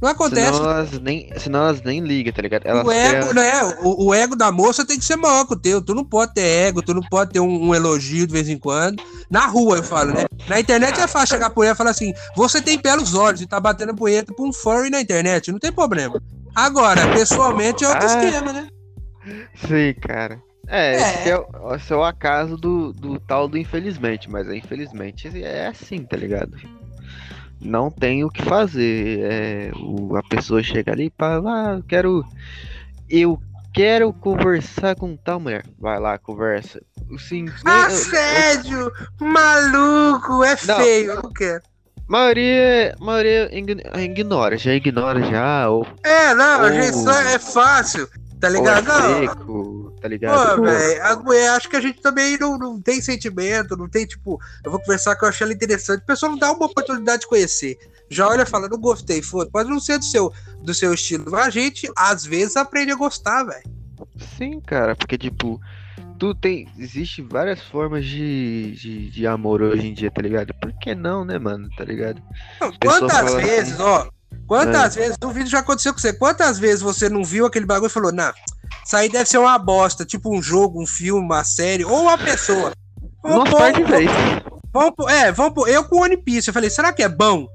não 0.00 0.10
acontece. 0.10 0.56
Senão 0.56 0.70
elas 0.70 1.00
nem, 1.00 1.30
senão 1.38 1.60
elas 1.60 1.82
nem 1.82 2.00
ligam, 2.00 2.32
tá 2.32 2.40
ligado? 2.40 2.66
Elas 2.66 2.86
o 2.86 2.90
ego, 2.90 3.34
né? 3.34 3.64
O, 3.82 4.06
o, 4.06 4.14
ego 4.14 4.36
da 4.36 4.52
moça 4.52 4.86
tem 4.86 4.96
que 4.96 5.04
ser 5.04 5.16
maior 5.16 5.44
que 5.44 5.54
o 5.54 5.58
teu. 5.58 5.82
Tu 5.82 5.92
não 5.92 6.04
pode 6.04 6.34
ter 6.34 6.42
ego, 6.68 6.82
tu 6.82 6.94
não 6.94 7.02
pode 7.02 7.32
ter 7.32 7.40
um, 7.40 7.68
um, 7.68 7.74
elogio 7.74 8.26
de 8.26 8.32
vez 8.32 8.48
em 8.48 8.58
quando. 8.58 9.02
Na 9.28 9.46
rua, 9.46 9.78
eu 9.78 9.82
falo, 9.82 10.12
né? 10.12 10.26
Na 10.46 10.60
internet 10.60 11.00
é 11.00 11.08
fácil 11.08 11.34
chegar 11.34 11.50
por 11.50 11.64
aí 11.64 11.72
e 11.72 11.74
falar 11.74 11.90
assim: 11.90 12.12
você 12.36 12.62
tem 12.62 12.78
pelos 12.78 13.14
olhos 13.14 13.40
e 13.40 13.46
tá 13.46 13.58
batendo 13.58 13.94
punheta 13.94 14.32
pra 14.32 14.44
um 14.44 14.52
furry 14.52 14.88
na 14.88 15.00
internet. 15.00 15.50
Não 15.50 15.58
tem 15.58 15.72
problema. 15.72 16.22
Agora, 16.54 17.12
pessoalmente 17.12 17.84
é 17.84 17.88
outro 17.88 18.04
ah, 18.04 18.24
esquema, 18.24 18.52
né? 18.52 18.68
Sim, 19.66 19.94
cara. 20.00 20.40
É, 20.68 20.94
é. 20.94 20.96
Esse, 20.96 21.30
é 21.30 21.38
o, 21.38 21.74
esse 21.74 21.92
é 21.92 21.96
o 21.96 22.04
acaso 22.04 22.56
do, 22.56 22.92
do 22.92 23.18
tal 23.18 23.48
do 23.48 23.58
infelizmente, 23.58 24.30
mas 24.30 24.48
é 24.48 24.56
infelizmente 24.56 25.28
é 25.42 25.66
assim, 25.66 26.04
tá 26.04 26.16
ligado? 26.16 26.56
não 27.60 27.90
tem 27.90 28.24
o 28.24 28.30
que 28.30 28.42
fazer. 28.42 29.20
É, 29.20 29.70
o, 29.76 30.16
a 30.16 30.22
pessoa 30.22 30.62
chega 30.62 30.92
ali 30.92 31.06
e 31.06 31.12
fala, 31.16 31.50
ah, 31.50 31.74
eu 31.76 31.82
quero. 31.82 32.24
Eu 33.08 33.40
quero 33.72 34.12
conversar 34.12 34.94
com 34.96 35.16
tal 35.16 35.40
mulher. 35.40 35.64
Vai 35.78 35.98
lá, 35.98 36.18
conversa. 36.18 36.80
Sim, 37.18 37.46
Assédio! 37.64 38.92
Maluco! 39.20 40.44
É 40.44 40.56
não, 40.66 40.76
feio, 40.76 41.12
eu 41.12 41.22
não 41.22 41.32
quero. 41.32 41.62
Maioria, 42.06 42.94
maioria 42.98 43.50
ignora, 43.98 44.56
já 44.56 44.74
ignora 44.74 45.22
já. 45.22 45.68
Ou, 45.68 45.86
é, 46.02 46.34
não, 46.34 46.60
ou, 46.60 46.66
a 46.66 46.72
gente 46.72 46.96
só 46.96 47.12
é 47.12 47.38
fácil, 47.38 48.08
tá 48.40 48.48
ligado? 48.48 48.90
É 48.90 49.20
seco, 49.20 49.77
tá 50.00 50.08
ligado? 50.08 50.56
Pô, 50.56 50.62
velho, 50.62 51.52
acho 51.52 51.68
que 51.68 51.76
a 51.76 51.80
gente 51.80 52.00
também 52.00 52.38
não, 52.38 52.58
não 52.58 52.80
tem 52.80 53.00
sentimento, 53.00 53.76
não 53.76 53.88
tem, 53.88 54.06
tipo, 54.06 54.40
eu 54.64 54.70
vou 54.70 54.80
conversar 54.80 55.16
que 55.16 55.24
eu 55.24 55.28
achei 55.28 55.44
ela 55.44 55.54
interessante. 55.54 56.02
A 56.02 56.06
pessoa 56.06 56.30
não 56.30 56.38
dá 56.38 56.52
uma 56.52 56.66
oportunidade 56.66 57.22
de 57.22 57.28
conhecer. 57.28 57.78
Já 58.10 58.28
olha 58.28 58.42
e 58.42 58.46
fala, 58.46 58.68
não 58.68 58.78
gostei, 58.78 59.22
foda. 59.22 59.50
Pode 59.50 59.68
não 59.68 59.80
ser 59.80 59.98
do 59.98 60.04
seu, 60.04 60.32
do 60.62 60.72
seu 60.72 60.94
estilo. 60.94 61.24
Mas 61.30 61.46
a 61.46 61.50
gente, 61.50 61.90
às 61.96 62.24
vezes, 62.24 62.56
aprende 62.56 62.92
a 62.92 62.96
gostar, 62.96 63.44
velho. 63.44 63.64
Sim, 64.36 64.60
cara, 64.60 64.96
porque, 64.96 65.18
tipo, 65.18 65.60
tu 66.18 66.34
tem. 66.34 66.68
Existe 66.78 67.22
várias 67.22 67.60
formas 67.62 68.04
de, 68.04 68.72
de, 68.72 69.10
de, 69.10 69.26
amor 69.26 69.62
hoje 69.62 69.86
em 69.86 69.94
dia, 69.94 70.10
tá 70.10 70.22
ligado? 70.22 70.54
Por 70.60 70.72
que 70.78 70.94
não, 70.94 71.24
né, 71.24 71.38
mano? 71.38 71.68
Tá 71.76 71.84
ligado? 71.84 72.22
Não, 72.60 72.72
quantas 72.80 73.34
vezes, 73.34 73.74
assim, 73.74 73.82
ó. 73.82 74.08
Quantas 74.46 74.96
é. 74.96 75.00
vezes, 75.00 75.18
o 75.22 75.30
vídeo 75.30 75.50
já 75.50 75.58
aconteceu 75.58 75.92
com 75.92 75.98
você, 75.98 76.12
quantas 76.12 76.58
vezes 76.58 76.80
você 76.80 77.08
não 77.08 77.22
viu 77.22 77.44
aquele 77.44 77.66
bagulho 77.66 77.90
e 77.90 77.92
falou, 77.92 78.12
não, 78.12 78.32
isso 78.84 78.96
aí 78.96 79.08
deve 79.08 79.28
ser 79.28 79.38
uma 79.38 79.58
bosta, 79.58 80.04
tipo 80.04 80.34
um 80.34 80.42
jogo, 80.42 80.82
um 80.82 80.86
filme, 80.86 81.20
uma 81.20 81.44
série, 81.44 81.84
ou 81.84 82.02
uma 82.02 82.16
pessoa. 82.16 82.72
Vamos 83.22 83.50
Nossa, 83.50 83.84
vez. 83.84 84.10
Vamos, 84.72 84.94
é, 85.08 85.32
vamos 85.32 85.68
eu 85.68 85.84
com 85.84 86.02
One 86.02 86.16
Piece, 86.16 86.48
eu 86.48 86.54
falei, 86.54 86.70
será 86.70 86.92
que 86.92 87.02
é 87.02 87.08
bom? 87.08 87.46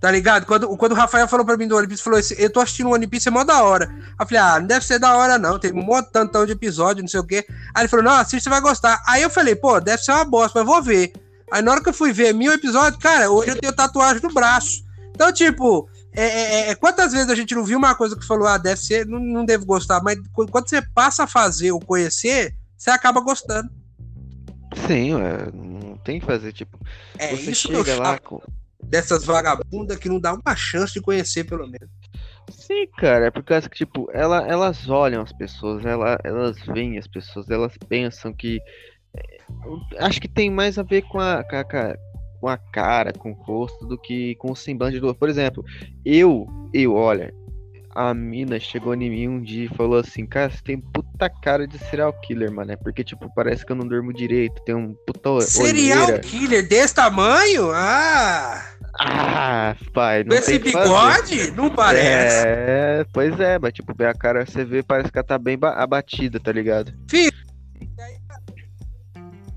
Tá 0.00 0.10
ligado? 0.10 0.46
Quando, 0.46 0.76
quando 0.76 0.92
o 0.92 0.96
Rafael 0.96 1.28
falou 1.28 1.46
pra 1.46 1.56
mim 1.56 1.68
do 1.68 1.76
One 1.76 1.86
Piece, 1.86 2.02
falou 2.02 2.18
assim, 2.18 2.34
eu 2.36 2.50
tô 2.50 2.60
assistindo 2.60 2.90
One 2.90 3.06
Piece, 3.06 3.28
é 3.28 3.30
mó 3.30 3.44
da 3.44 3.62
hora. 3.62 3.88
Eu 4.18 4.26
falei, 4.26 4.42
ah, 4.42 4.58
não 4.58 4.66
deve 4.66 4.84
ser 4.84 4.98
da 4.98 5.16
hora 5.16 5.38
não, 5.38 5.58
tem 5.58 5.72
um 5.72 5.82
montão 5.82 6.44
de 6.44 6.52
episódio, 6.52 7.02
não 7.02 7.08
sei 7.08 7.20
o 7.20 7.26
quê. 7.26 7.44
Aí 7.74 7.82
ele 7.82 7.88
falou, 7.88 8.04
não, 8.04 8.12
assiste, 8.12 8.42
você 8.42 8.50
vai 8.50 8.60
gostar. 8.60 9.00
Aí 9.06 9.22
eu 9.22 9.30
falei, 9.30 9.54
pô, 9.54 9.80
deve 9.80 10.02
ser 10.02 10.12
uma 10.12 10.24
bosta, 10.24 10.58
mas 10.58 10.66
vou 10.66 10.82
ver. 10.82 11.12
Aí 11.52 11.62
na 11.62 11.70
hora 11.70 11.82
que 11.82 11.88
eu 11.88 11.94
fui 11.94 12.12
ver 12.12 12.32
mil 12.32 12.52
episódios, 12.52 13.00
cara, 13.00 13.30
hoje 13.30 13.50
eu 13.50 13.60
tenho 13.60 13.72
tatuagem 13.72 14.22
no 14.22 14.32
braço. 14.32 14.82
Então, 15.14 15.32
tipo, 15.32 15.88
é, 16.14 16.24
é, 16.24 16.70
é, 16.70 16.74
quantas 16.74 17.12
vezes 17.12 17.30
a 17.30 17.34
gente 17.34 17.54
não 17.54 17.64
viu 17.64 17.78
uma 17.78 17.94
coisa 17.94 18.16
que 18.16 18.26
falou, 18.26 18.46
ah, 18.46 18.58
deve 18.58 18.80
ser, 18.80 19.06
não, 19.06 19.18
não 19.18 19.44
devo 19.44 19.64
gostar, 19.64 20.02
mas 20.02 20.18
quando 20.32 20.68
você 20.68 20.82
passa 20.94 21.24
a 21.24 21.26
fazer 21.26 21.72
ou 21.72 21.80
conhecer, 21.80 22.54
você 22.76 22.90
acaba 22.90 23.20
gostando. 23.20 23.70
Sim, 24.86 25.14
ué, 25.14 25.50
não 25.52 25.96
tem 25.98 26.20
que 26.20 26.26
fazer, 26.26 26.52
tipo, 26.52 26.78
é 27.18 27.28
você 27.34 27.50
isso 27.50 27.68
chega 27.68 27.96
lá 27.96 28.18
com... 28.18 28.40
dessas 28.82 29.24
vagabundas 29.24 29.98
que 29.98 30.08
não 30.08 30.20
dá 30.20 30.34
uma 30.34 30.56
chance 30.56 30.92
de 30.92 31.00
conhecer, 31.00 31.44
pelo 31.44 31.66
menos. 31.66 31.88
Sim, 32.50 32.86
cara, 32.98 33.26
é 33.26 33.30
por 33.30 33.42
causa 33.42 33.68
que, 33.68 33.76
tipo, 33.76 34.10
ela, 34.12 34.46
elas 34.46 34.88
olham 34.88 35.22
as 35.22 35.32
pessoas, 35.32 35.84
ela, 35.84 36.18
elas 36.24 36.58
veem 36.66 36.98
as 36.98 37.06
pessoas, 37.06 37.48
elas 37.48 37.72
pensam 37.88 38.32
que. 38.32 38.60
É, 39.14 39.38
acho 39.98 40.20
que 40.20 40.28
tem 40.28 40.50
mais 40.50 40.78
a 40.78 40.82
ver 40.82 41.02
com 41.02 41.20
a, 41.20 41.44
com 41.44 41.56
a, 41.56 41.96
com 42.42 42.48
a 42.48 42.58
cara, 42.58 43.12
com 43.12 43.30
o 43.30 43.34
rosto, 43.34 43.86
do 43.86 43.96
que 43.96 44.34
com 44.34 44.50
o 44.50 44.56
semblante 44.56 44.98
do 44.98 45.06
outro. 45.06 45.20
Por 45.20 45.28
exemplo, 45.28 45.64
eu, 46.04 46.44
eu, 46.74 46.92
olha, 46.92 47.32
a 47.94 48.12
mina 48.12 48.58
chegou 48.58 48.94
em 48.94 49.08
mim 49.08 49.28
um 49.28 49.40
dia 49.40 49.66
e 49.66 49.76
falou 49.76 50.00
assim, 50.00 50.26
cara, 50.26 50.50
você 50.50 50.60
tem 50.60 50.80
puta 50.80 51.30
cara 51.30 51.68
de 51.68 51.78
serial 51.78 52.12
killer, 52.14 52.50
mano. 52.50 52.72
É 52.72 52.76
porque, 52.76 53.04
tipo, 53.04 53.32
parece 53.32 53.64
que 53.64 53.70
eu 53.70 53.76
não 53.76 53.86
durmo 53.86 54.12
direito, 54.12 54.60
tem 54.64 54.74
um 54.74 54.92
puta 55.06 55.40
Serial 55.42 56.02
olheira. 56.02 56.18
killer 56.20 56.68
desse 56.68 56.96
tamanho? 56.96 57.70
Ah! 57.72 58.70
Ah, 58.98 59.76
pai, 59.94 60.24
não 60.24 60.36
Esse 60.36 60.58
bigode? 60.58 61.52
Não 61.52 61.70
parece. 61.70 62.44
É, 62.44 63.06
pois 63.12 63.38
é, 63.38 63.58
mas 63.58 63.72
tipo, 63.72 63.94
a 64.02 64.14
cara 64.14 64.44
você 64.44 64.64
vê, 64.64 64.82
parece 64.82 65.10
que 65.10 65.18
ela 65.18 65.26
tá 65.26 65.38
bem 65.38 65.56
abatida, 65.62 66.38
tá 66.38 66.52
ligado? 66.52 66.92
Filho, 67.08 67.32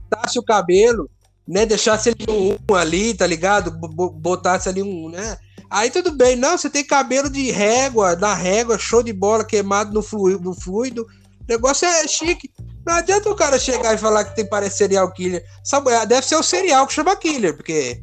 tasse 0.10 0.40
o 0.40 0.44
cabelo, 0.44 1.10
né? 1.48 1.66
Deixasse 1.66 2.10
ele 2.10 2.26
um 2.30 2.76
ali, 2.76 3.14
tá 3.14 3.26
ligado? 3.28 3.72
Botasse 3.72 4.70
ali 4.70 4.82
um, 4.82 5.10
né? 5.10 5.38
Aí 5.70 5.90
tudo 5.90 6.12
bem, 6.12 6.36
não, 6.36 6.58
você 6.58 6.70
tem 6.70 6.84
cabelo 6.84 7.30
de 7.30 7.52
régua, 7.52 8.16
na 8.16 8.34
régua, 8.34 8.78
show 8.78 9.02
de 9.02 9.12
bola, 9.12 9.44
queimado 9.44 9.94
no 9.94 10.02
fluido, 10.02 10.44
no 10.44 10.54
fluido. 10.54 11.04
O 11.04 11.08
negócio 11.48 11.88
é 11.88 12.08
chique. 12.08 12.50
Não 12.86 12.94
adianta 12.96 13.30
o 13.30 13.36
cara 13.36 13.58
chegar 13.58 13.94
e 13.94 13.98
falar 13.98 14.26
que 14.26 14.36
tem 14.36 14.48
parece 14.48 14.78
serial 14.78 15.12
killer. 15.12 15.44
Sabe, 15.64 15.90
deve 16.06 16.26
ser 16.26 16.36
o 16.36 16.44
serial 16.44 16.86
que 16.86 16.94
chama 16.94 17.16
killer, 17.16 17.56
porque. 17.56 18.02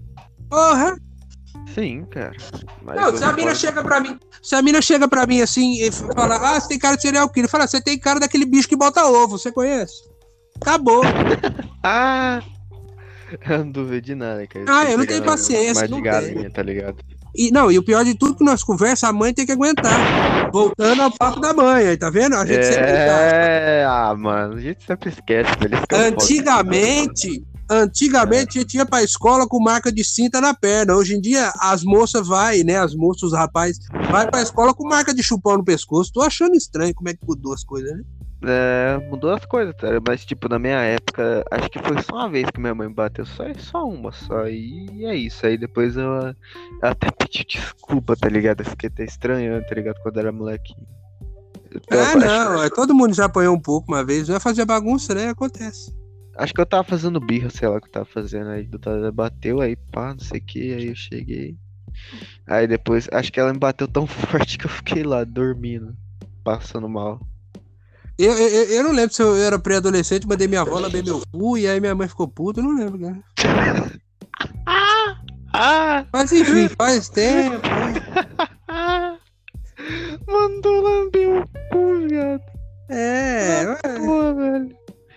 Porra! 0.50 0.96
Sim, 1.74 2.04
cara. 2.06 2.32
Mas 2.82 2.96
não, 2.96 3.16
se 3.16 3.24
a 3.24 3.32
mina 3.32 3.54
chega 3.54 3.82
pra 3.82 4.00
mim. 4.00 4.18
Se 4.42 4.54
a 4.56 4.62
mina 4.62 4.82
chega 4.82 5.08
pra 5.08 5.26
mim 5.26 5.40
assim 5.40 5.80
e 5.80 5.90
fala, 5.92 6.36
ah, 6.36 6.60
você 6.60 6.68
tem 6.68 6.78
cara 6.78 6.96
de 6.96 7.02
serial 7.02 7.28
killer, 7.28 7.48
fala, 7.48 7.66
você 7.66 7.80
tem 7.80 7.98
cara 7.98 8.18
daquele 8.18 8.44
bicho 8.44 8.68
que 8.68 8.76
bota 8.76 9.06
ovo, 9.06 9.38
você 9.38 9.52
conhece? 9.52 9.94
Acabou. 10.60 11.02
ah! 11.82 12.42
Eu 13.48 13.58
não 13.58 13.70
duvido 13.70 14.06
de 14.06 14.14
nada, 14.14 14.46
cara. 14.46 14.64
Ah, 14.68 14.90
eu 14.90 14.98
não 14.98 15.06
tenho 15.06 15.24
paciência. 15.24 15.88
Não 15.88 16.02
galinha, 16.02 16.50
tá 16.50 16.62
ligado? 16.62 16.98
E, 17.34 17.50
não, 17.50 17.72
e 17.72 17.78
o 17.78 17.82
pior 17.82 18.04
de 18.04 18.14
tudo 18.14 18.36
que 18.36 18.44
nós 18.44 18.62
conversa, 18.62 19.08
a 19.08 19.12
mãe 19.12 19.32
tem 19.32 19.46
que 19.46 19.52
aguentar. 19.52 20.50
Voltando 20.52 21.00
ao 21.00 21.10
papo 21.10 21.40
da 21.40 21.54
mãe, 21.54 21.88
aí, 21.88 21.96
tá 21.96 22.10
vendo? 22.10 22.36
A 22.36 22.44
gente 22.44 22.60
é... 22.60 22.72
sempre 22.72 22.90
É, 22.90 23.86
ah, 23.88 24.14
mano, 24.14 24.56
a 24.56 24.60
gente 24.60 24.84
sempre 24.84 25.08
esquece. 25.08 25.50
Antigamente, 25.90 27.42
antigamente 27.70 28.58
é. 28.58 28.60
a 28.60 28.62
gente 28.62 28.76
ia 28.76 28.84
pra 28.84 29.02
escola 29.02 29.48
com 29.48 29.62
marca 29.62 29.90
de 29.90 30.04
cinta 30.04 30.42
na 30.42 30.52
perna. 30.52 30.94
Hoje 30.94 31.14
em 31.14 31.20
dia, 31.20 31.50
as 31.58 31.82
moças 31.82 32.28
vai, 32.28 32.62
né? 32.62 32.76
As 32.76 32.94
moças, 32.94 33.22
os 33.22 33.32
rapazes, 33.32 33.78
vai 34.10 34.30
pra 34.30 34.42
escola 34.42 34.74
com 34.74 34.86
marca 34.86 35.14
de 35.14 35.22
chupão 35.22 35.56
no 35.56 35.64
pescoço. 35.64 36.12
Tô 36.12 36.20
achando 36.20 36.54
estranho 36.54 36.94
como 36.94 37.08
é 37.08 37.14
que 37.14 37.26
mudou 37.26 37.54
as 37.54 37.64
coisas, 37.64 37.92
né? 37.92 38.02
É, 38.44 38.98
mudou 39.08 39.30
as 39.30 39.44
coisas, 39.44 39.74
tá? 39.76 39.86
mas 40.06 40.24
tipo, 40.24 40.48
na 40.48 40.58
minha 40.58 40.80
época, 40.80 41.44
acho 41.50 41.70
que 41.70 41.78
foi 41.78 42.02
só 42.02 42.16
uma 42.16 42.28
vez 42.28 42.50
que 42.50 42.58
minha 42.58 42.74
mãe 42.74 42.90
bateu, 42.90 43.24
só, 43.24 43.44
só 43.56 43.88
uma 43.88 44.10
só, 44.10 44.48
e 44.48 45.04
é 45.04 45.14
isso. 45.14 45.46
Aí 45.46 45.56
depois 45.56 45.96
eu, 45.96 46.04
eu 46.04 46.34
até 46.82 47.10
pedi 47.10 47.44
desculpa, 47.44 48.16
tá 48.16 48.28
ligado? 48.28 48.62
Eu 48.62 48.66
fiquei 48.66 48.88
até 48.88 49.04
estranhando, 49.04 49.64
tá 49.66 49.74
ligado? 49.74 50.00
Quando 50.02 50.18
era 50.18 50.32
molequinho. 50.32 50.86
Ah, 51.90 52.16
não, 52.16 52.62
é, 52.62 52.68
todo 52.68 52.94
mundo 52.94 53.14
já 53.14 53.26
apanhou 53.26 53.54
um 53.54 53.60
pouco 53.60 53.92
uma 53.92 54.04
vez, 54.04 54.28
vai 54.28 54.40
fazer 54.40 54.64
bagunça, 54.64 55.14
né? 55.14 55.28
Acontece. 55.28 55.94
Acho 56.36 56.52
que 56.52 56.60
eu 56.60 56.66
tava 56.66 56.84
fazendo 56.84 57.20
birra, 57.20 57.48
sei 57.48 57.68
lá 57.68 57.76
o 57.76 57.80
que 57.80 57.86
eu 57.88 57.92
tava 57.92 58.06
fazendo, 58.06 58.48
aí 58.48 58.68
bateu, 59.12 59.60
aí 59.60 59.76
pá, 59.76 60.14
não 60.14 60.20
sei 60.20 60.40
o 60.40 60.44
que, 60.44 60.74
aí 60.74 60.88
eu 60.88 60.96
cheguei. 60.96 61.56
Aí 62.46 62.66
depois, 62.66 63.08
acho 63.12 63.32
que 63.32 63.38
ela 63.38 63.52
me 63.52 63.58
bateu 63.58 63.86
tão 63.86 64.06
forte 64.08 64.58
que 64.58 64.66
eu 64.66 64.70
fiquei 64.70 65.04
lá 65.04 65.24
dormindo, 65.24 65.94
passando 66.42 66.88
mal. 66.88 67.20
Eu, 68.18 68.32
eu, 68.32 68.64
eu 68.64 68.84
não 68.84 68.92
lembro 68.92 69.14
se 69.14 69.22
eu 69.22 69.34
era 69.36 69.58
pré-adolescente, 69.58 70.26
mandei 70.26 70.46
minha 70.46 70.60
avó 70.60 70.78
lamber 70.78 71.04
meu 71.04 71.22
cu 71.32 71.56
e 71.56 71.66
aí 71.66 71.80
minha 71.80 71.94
mãe 71.94 72.08
ficou 72.08 72.28
puta, 72.28 72.60
eu 72.60 72.64
não 72.64 72.76
lembro, 72.76 72.98
cara. 72.98 73.22
Mas 76.12 76.32
enfim, 76.32 76.68
faz 76.68 77.08
tempo. 77.08 77.60
Mandou 80.26 80.80
lamber 80.80 81.28
o 81.28 81.48
cu, 81.70 82.08
viado. 82.08 82.42
É, 82.88 83.64
Pô, 83.98 84.34
velho. 84.34 84.76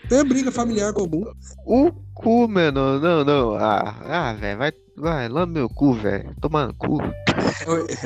Tem 0.09 0.23
briga 0.23 0.51
familiar 0.51 0.93
comum. 0.93 1.25
O 1.65 1.91
cu, 2.13 2.47
mano. 2.47 2.99
Não, 2.99 3.23
não. 3.23 3.55
Ah, 3.55 3.95
ah 4.03 4.33
velho, 4.33 4.57
vai, 4.57 4.73
vai, 4.97 5.29
lambe 5.29 5.53
meu 5.53 5.69
cu, 5.69 5.93
velho. 5.93 6.35
Toma 6.41 6.67
no 6.67 6.75
cu. 6.75 6.97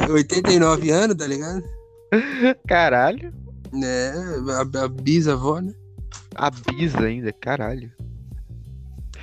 89 0.10 0.92
anos, 0.92 1.16
tá 1.16 1.28
ligado? 1.28 1.64
Caralho. 2.68 3.34
É, 3.84 4.14
a, 4.52 4.84
a 4.84 4.88
bisavó, 4.88 5.60
né? 5.60 5.74
A 6.36 6.50
bisa 6.50 7.00
ainda, 7.02 7.32
caralho. 7.34 7.92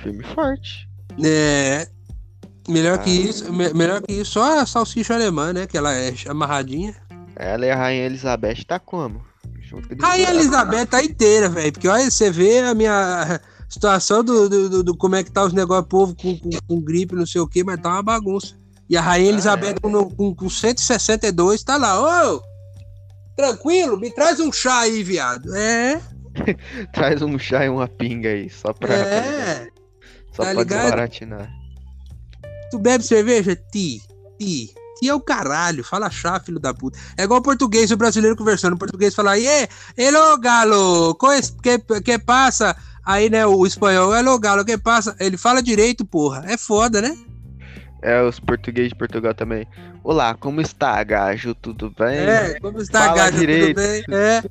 Filme 0.01 0.23
forte. 0.23 0.87
É. 1.23 1.87
Melhor 2.69 2.95
ah. 2.95 2.97
que 2.99 3.09
isso, 3.09 3.51
me, 3.51 3.73
melhor 3.73 4.01
que 4.01 4.13
isso, 4.13 4.33
só 4.33 4.59
a 4.59 4.65
salsicha 4.65 5.13
alemã, 5.13 5.53
né? 5.53 5.67
Que 5.67 5.77
ela 5.77 5.93
é 5.93 6.13
amarradinha. 6.27 6.95
Ela 7.35 7.65
e 7.65 7.71
a 7.71 7.75
Rainha 7.75 8.05
Elizabeth 8.05 8.63
tá 8.67 8.79
como? 8.79 9.21
Rainha. 10.01 10.29
Elizabeth 10.29 10.85
tá 10.87 11.03
inteira, 11.03 11.49
velho. 11.49 11.71
Porque 11.71 11.87
olha, 11.87 12.09
você 12.09 12.29
vê 12.31 12.59
a 12.59 12.73
minha 12.73 13.39
situação 13.69 14.23
do, 14.23 14.49
do, 14.49 14.69
do- 14.69 14.83
do 14.83 14.97
como 14.97 15.15
é 15.15 15.23
que 15.23 15.31
tá 15.31 15.43
os 15.43 15.53
negócios, 15.53 15.87
povo 15.87 16.15
com, 16.15 16.37
com, 16.37 16.49
com 16.67 16.81
gripe, 16.81 17.15
não 17.15 17.25
sei 17.25 17.41
o 17.41 17.47
que, 17.47 17.63
mas 17.63 17.79
tá 17.79 17.89
uma 17.89 18.03
bagunça. 18.03 18.55
E 18.89 18.95
a 18.95 19.01
Rainha 19.01 19.29
Ah, 19.29 19.33
Elizabeth 19.33 19.75
é? 19.75 19.79
com, 19.79 20.09
com, 20.09 20.35
com 20.35 20.49
162 20.49 21.63
tá 21.63 21.77
lá, 21.77 21.99
ô! 22.33 22.41
Tranquilo, 23.37 23.99
me 23.99 24.11
traz 24.11 24.39
um 24.39 24.51
chá 24.51 24.79
aí, 24.79 25.03
viado. 25.03 25.55
É, 25.55 26.01
Traz 26.93 27.21
um 27.21 27.37
chá 27.37 27.65
e 27.65 27.69
uma 27.69 27.87
pinga 27.87 28.29
aí, 28.29 28.49
só 28.49 28.73
pra, 28.73 28.93
é. 28.93 29.67
só 30.31 30.43
tá 30.43 30.51
pra 30.51 30.53
ligado? 30.53 30.81
desbaratinar. 30.81 31.49
Tu 32.71 32.79
bebe 32.79 33.03
cerveja? 33.03 33.55
Ti, 33.55 34.01
ti. 34.39 34.73
Ti 34.99 35.09
é 35.09 35.13
o 35.13 35.21
caralho, 35.21 35.83
fala 35.83 36.09
chá, 36.09 36.39
filho 36.39 36.59
da 36.59 36.73
puta. 36.73 36.97
É 37.15 37.23
igual 37.23 37.39
o 37.39 37.43
português 37.43 37.91
e 37.91 37.93
o 37.93 37.97
brasileiro 37.97 38.35
conversando. 38.35 38.73
O 38.73 38.79
português 38.79 39.13
fala, 39.13 39.37
e 39.37 39.45
hello, 39.95 40.37
galo, 40.39 41.15
que, 41.61 42.01
que 42.01 42.17
passa? 42.17 42.75
Aí, 43.05 43.29
né, 43.29 43.45
o 43.45 43.65
espanhol, 43.65 44.13
hello, 44.15 44.37
galo, 44.39 44.65
que 44.65 44.77
passa? 44.77 45.15
Ele 45.19 45.37
fala 45.37 45.61
direito, 45.61 46.03
porra. 46.03 46.43
É 46.47 46.57
foda, 46.57 47.01
né? 47.01 47.15
É, 48.01 48.21
os 48.21 48.39
portugueses 48.39 48.89
de 48.89 48.95
Portugal 48.95 49.33
também. 49.33 49.65
Olá, 50.03 50.33
como 50.35 50.61
está, 50.61 51.03
gajo? 51.03 51.55
Tudo 51.55 51.91
bem? 51.97 52.15
É, 52.17 52.59
como 52.59 52.79
está, 52.79 53.05
Fala 53.05 53.15
gajo? 53.15 53.37
direito. 53.37 53.75
Tudo 53.75 53.87
bem? 53.87 54.03
É, 54.11 54.43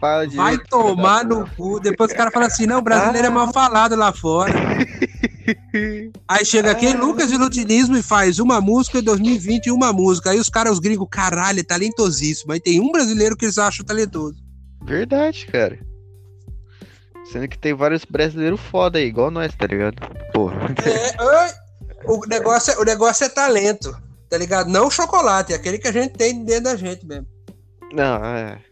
Fala 0.00 0.26
direito. 0.26 0.42
vai 0.42 0.58
tomar 0.58 1.24
no 1.24 1.48
cu. 1.50 1.80
Depois 1.80 2.10
os 2.10 2.16
caras 2.16 2.32
falam 2.32 2.46
assim, 2.48 2.66
não, 2.66 2.80
brasileiro 2.82 3.26
é 3.26 3.30
mal 3.30 3.52
falado 3.52 3.96
lá 3.96 4.12
fora. 4.12 4.52
Aí 6.28 6.44
chega 6.44 6.70
aqui, 6.70 6.86
Ah. 6.86 6.96
Lucas 6.96 7.32
Inutilismo 7.32 7.96
e 7.96 8.02
faz 8.02 8.38
uma 8.38 8.60
música 8.60 8.98
em 8.98 9.02
2020 9.02 9.66
e 9.66 9.72
uma 9.72 9.92
música. 9.92 10.30
Aí 10.30 10.38
os 10.38 10.48
caras, 10.48 10.74
os 10.74 10.78
gringos, 10.78 11.08
caralho, 11.10 11.60
é 11.60 11.62
talentosíssimo. 11.64 12.52
Aí 12.52 12.60
tem 12.60 12.80
um 12.80 12.92
brasileiro 12.92 13.36
que 13.36 13.44
eles 13.44 13.58
acham 13.58 13.84
talentoso. 13.84 14.36
Verdade, 14.84 15.46
cara. 15.46 15.78
Sendo 17.24 17.48
que 17.48 17.58
tem 17.58 17.74
vários 17.74 18.04
brasileiros 18.04 18.60
foda 18.60 18.98
aí, 18.98 19.06
igual 19.06 19.30
nós, 19.30 19.52
tá 19.54 19.66
ligado? 19.66 19.96
Porra. 20.32 20.56
É, 20.84 21.22
oi, 21.22 21.50
o, 22.04 22.26
negócio 22.26 22.72
é, 22.72 22.78
o 22.78 22.84
negócio 22.84 23.24
é 23.24 23.28
talento, 23.28 23.96
tá 24.28 24.36
ligado? 24.38 24.68
Não 24.68 24.90
chocolate, 24.90 25.52
é 25.52 25.56
aquele 25.56 25.78
que 25.78 25.88
a 25.88 25.92
gente 25.92 26.12
tem 26.12 26.44
dentro 26.44 26.64
da 26.64 26.76
gente 26.76 27.06
mesmo. 27.06 27.26
Não, 27.92 28.24
é. 28.24 28.62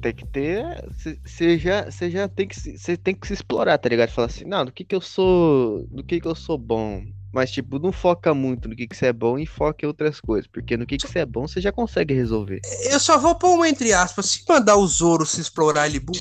Tem 0.00 0.14
que 0.14 0.26
ter. 0.26 0.64
Você 1.24 1.58
já, 1.58 1.90
cê 1.90 2.10
já 2.10 2.28
tem 2.28 2.46
que 2.46 2.58
se, 2.58 2.78
cê 2.78 2.96
tem 2.96 3.14
que 3.14 3.26
se 3.26 3.32
explorar, 3.32 3.78
tá 3.78 3.88
ligado? 3.88 4.10
Falar 4.10 4.26
assim, 4.26 4.44
não, 4.44 4.64
do 4.64 4.72
que 4.72 4.84
que 4.84 4.94
eu 4.94 5.00
sou. 5.00 5.86
Do 5.90 6.04
que 6.04 6.20
que 6.20 6.28
eu 6.28 6.34
sou 6.34 6.56
bom. 6.56 7.02
Mas, 7.32 7.50
tipo, 7.50 7.78
não 7.78 7.92
foca 7.92 8.32
muito 8.32 8.68
no 8.68 8.76
que 8.76 8.86
que 8.86 8.96
você 8.96 9.06
é 9.06 9.12
bom 9.12 9.38
e 9.38 9.44
foca 9.44 9.84
em 9.84 9.88
outras 9.88 10.20
coisas. 10.20 10.46
Porque 10.46 10.76
no 10.76 10.86
que 10.86 10.96
que 10.96 11.06
você 11.06 11.20
é 11.20 11.26
bom, 11.26 11.46
você 11.46 11.60
já 11.60 11.70
consegue 11.72 12.14
resolver. 12.14 12.60
Eu 12.90 12.98
só 13.00 13.18
vou 13.18 13.34
pôr 13.34 13.58
um 13.58 13.64
entre 13.64 13.92
aspas. 13.92 14.26
Se 14.26 14.44
mandar 14.48 14.76
o 14.76 14.86
Zoro 14.86 15.26
se 15.26 15.40
explorar, 15.40 15.86
ele 15.88 16.00
buga. 16.00 16.20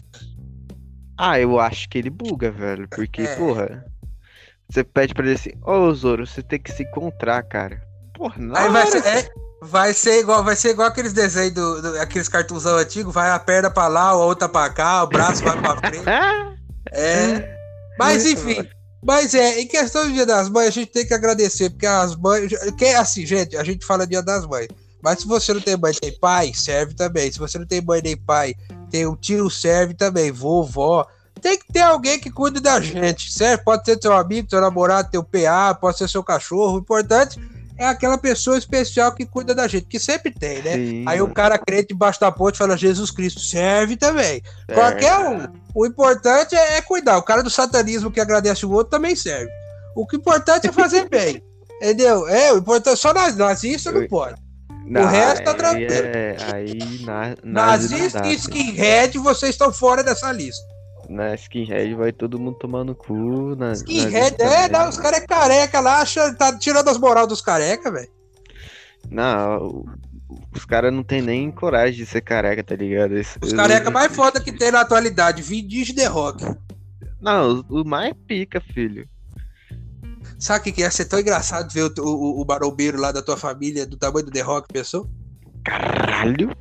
Ah, 1.17 1.39
eu 1.39 1.59
acho 1.59 1.87
que 1.89 1.97
ele 1.97 2.09
buga, 2.09 2.51
velho. 2.51 2.87
Porque, 2.89 3.21
É. 3.21 3.35
porra. 3.35 3.85
Você 4.69 4.83
pede 4.83 5.13
pra 5.13 5.25
ele 5.25 5.35
assim, 5.35 5.51
ô 5.65 5.93
Zoro, 5.93 6.27
você 6.27 6.41
tem 6.43 6.59
que 6.59 6.71
se 6.71 6.83
encontrar, 6.83 7.41
cara. 7.43 7.81
Porra, 8.13 8.35
na 8.37 8.59
Aí 8.59 8.69
vai 8.69 8.87
ser, 8.87 9.05
é, 9.05 9.29
vai 9.61 9.93
ser 9.93 10.19
igual, 10.19 10.43
vai 10.43 10.55
ser 10.55 10.69
igual 10.71 10.87
aqueles 10.87 11.13
desenhos 11.13 11.53
do, 11.53 11.81
do- 11.81 12.01
aqueles 12.01 12.27
cartunzão 12.27 12.75
antigos, 12.77 13.13
vai 13.13 13.29
a 13.31 13.39
perna 13.39 13.69
pra 13.71 13.87
lá, 13.87 14.09
a 14.09 14.15
outra 14.15 14.49
pra 14.49 14.69
cá, 14.69 15.03
o 15.03 15.07
braço 15.07 15.43
vai 15.43 15.59
pra 15.61 15.77
frente. 15.77 16.03
É. 16.91 17.57
Mas 17.99 18.25
enfim. 18.25 18.65
Mas 19.03 19.35
é, 19.35 19.59
em 19.59 19.67
questão 19.67 20.07
do 20.07 20.13
Dia 20.13 20.25
das 20.25 20.47
Mães, 20.49 20.67
a 20.67 20.71
gente 20.71 20.91
tem 20.91 21.05
que 21.05 21.13
agradecer, 21.13 21.69
porque 21.69 21.85
as 21.85 22.15
mães. 22.15 22.49
Que, 22.77 22.85
assim, 22.87 23.25
gente, 23.25 23.57
a 23.57 23.63
gente 23.63 23.85
fala 23.85 24.07
Dia 24.07 24.23
das 24.23 24.45
Mães. 24.47 24.67
Mas 25.03 25.19
se 25.19 25.27
você 25.27 25.53
não 25.53 25.59
tem 25.61 25.75
mãe 25.77 25.93
nem 26.01 26.17
pai, 26.17 26.53
serve 26.55 26.93
também. 26.95 27.29
Se 27.31 27.39
você 27.39 27.59
não 27.59 27.65
tem 27.67 27.81
mãe 27.81 28.01
nem 28.01 28.15
pai, 28.17 28.55
tem 28.89 29.05
o 29.05 29.15
tio, 29.17 29.49
serve 29.49 29.93
também. 29.93 30.31
Vovó. 30.31 31.05
Tem 31.39 31.57
que 31.57 31.71
ter 31.71 31.81
alguém 31.81 32.19
que 32.19 32.29
cuide 32.29 32.59
da 32.59 32.79
gente, 32.79 33.31
certo? 33.31 33.63
Pode 33.63 33.85
ser 33.85 33.99
seu 34.01 34.13
amigo, 34.13 34.49
seu 34.49 34.61
namorado, 34.61 35.09
teu 35.11 35.23
PA, 35.23 35.73
pode 35.79 35.97
ser 35.97 36.09
seu 36.09 36.23
cachorro. 36.23 36.75
O 36.75 36.79
importante 36.79 37.39
é 37.77 37.85
aquela 37.87 38.17
pessoa 38.17 38.57
especial 38.57 39.11
que 39.13 39.25
cuida 39.25 39.53
da 39.53 39.67
gente, 39.67 39.85
que 39.85 39.99
sempre 39.99 40.31
tem, 40.31 40.61
né? 40.63 40.73
sim, 40.73 41.03
Aí 41.07 41.21
o 41.21 41.27
cara 41.31 41.57
crente 41.59 41.93
embaixo 41.93 42.19
da 42.19 42.31
ponte 42.31 42.57
fala 42.57 42.75
Jesus 42.75 43.11
Cristo, 43.11 43.39
serve 43.39 43.95
também. 43.95 44.41
é. 44.67 44.73
Qualquer 44.73 45.17
um. 45.19 45.47
O 45.75 45.85
importante 45.85 46.55
é, 46.55 46.77
é 46.77 46.81
cuidar. 46.81 47.17
O 47.17 47.23
cara 47.23 47.43
do 47.43 47.49
satanismo 47.51 48.09
que 48.11 48.19
agradece 48.19 48.65
o 48.65 48.71
outro 48.71 48.89
também 48.89 49.15
serve. 49.15 49.51
O 49.95 50.07
que 50.07 50.15
é 50.15 50.19
importante 50.19 50.67
é 50.67 50.71
fazer 50.71 51.07
bem. 51.09 51.41
Entendeu? 51.75 52.27
É, 52.27 52.51
o 52.51 52.57
importante 52.57 52.99
só 52.99 53.13
naz- 53.13 53.35
nazista 53.35 53.91
não 53.91 54.07
pode. 54.07 54.41
Não, 54.83 55.05
resto 55.05 55.43
tá 55.43 55.53
tranquilo. 55.53 55.91
É, 55.93 56.37
aí 56.53 56.79
na, 57.01 57.35
Nazista 57.43 58.25
e 58.25 58.33
skinhead, 58.35 59.17
vocês 59.19 59.51
estão 59.51 59.71
fora 59.71 60.01
dessa 60.01 60.31
lista. 60.31 60.63
Na 61.09 61.33
skinhead 61.35 61.93
vai 61.95 62.11
todo 62.11 62.37
mundo 62.39 62.57
tomar 62.57 62.83
no 62.83 62.93
cu. 62.93 63.55
Na, 63.55 63.71
Skinhead, 63.73 64.11
nazista 64.11 64.43
é, 64.43 64.69
não, 64.69 64.89
os 64.89 64.97
caras 64.97 65.21
é 65.21 65.25
careca 65.25 65.79
lá, 65.79 66.01
acha, 66.01 66.33
tá 66.33 66.57
tirando 66.57 66.89
as 66.89 66.97
moral 66.97 67.25
dos 67.25 67.41
careca, 67.41 67.89
velho. 67.91 68.09
Não, 69.09 69.85
os 70.53 70.65
caras 70.65 70.93
não 70.93 71.03
tem 71.03 71.21
nem 71.21 71.49
coragem 71.49 71.95
de 71.95 72.05
ser 72.05 72.19
careca, 72.21 72.61
tá 72.63 72.75
ligado? 72.75 73.17
Esse- 73.17 73.39
Os 73.41 73.51
eu- 73.51 73.57
careca 73.57 73.89
mais 73.89 74.13
foda 74.13 74.41
que 74.41 74.51
tem 74.51 74.69
na 74.71 74.81
atualidade, 74.81 75.41
Vin 75.41 75.65
Diesel 75.65 75.95
The 75.95 76.05
Rock. 76.07 76.43
Não, 77.21 77.63
o 77.69 77.81
o 77.81 77.85
mais 77.85 78.13
pica, 78.27 78.59
filho. 78.59 79.07
Sabe 80.37 80.59
o 80.59 80.63
que, 80.65 80.71
que 80.73 80.83
é? 80.83 80.89
Ser 80.89 81.05
tão 81.05 81.19
engraçado 81.19 81.71
ver 81.73 81.83
o, 81.83 81.93
o, 82.03 82.41
o 82.41 82.45
barombeiro 82.45 82.99
lá 82.99 83.11
da 83.11 83.21
tua 83.23 83.37
família, 83.37 83.85
do 83.87 83.97
tamanho 83.97 84.25
do 84.25 84.31
The 84.31 84.41
Rock, 84.41 84.67
pensou? 84.71 85.09
Caralho. 85.63 86.51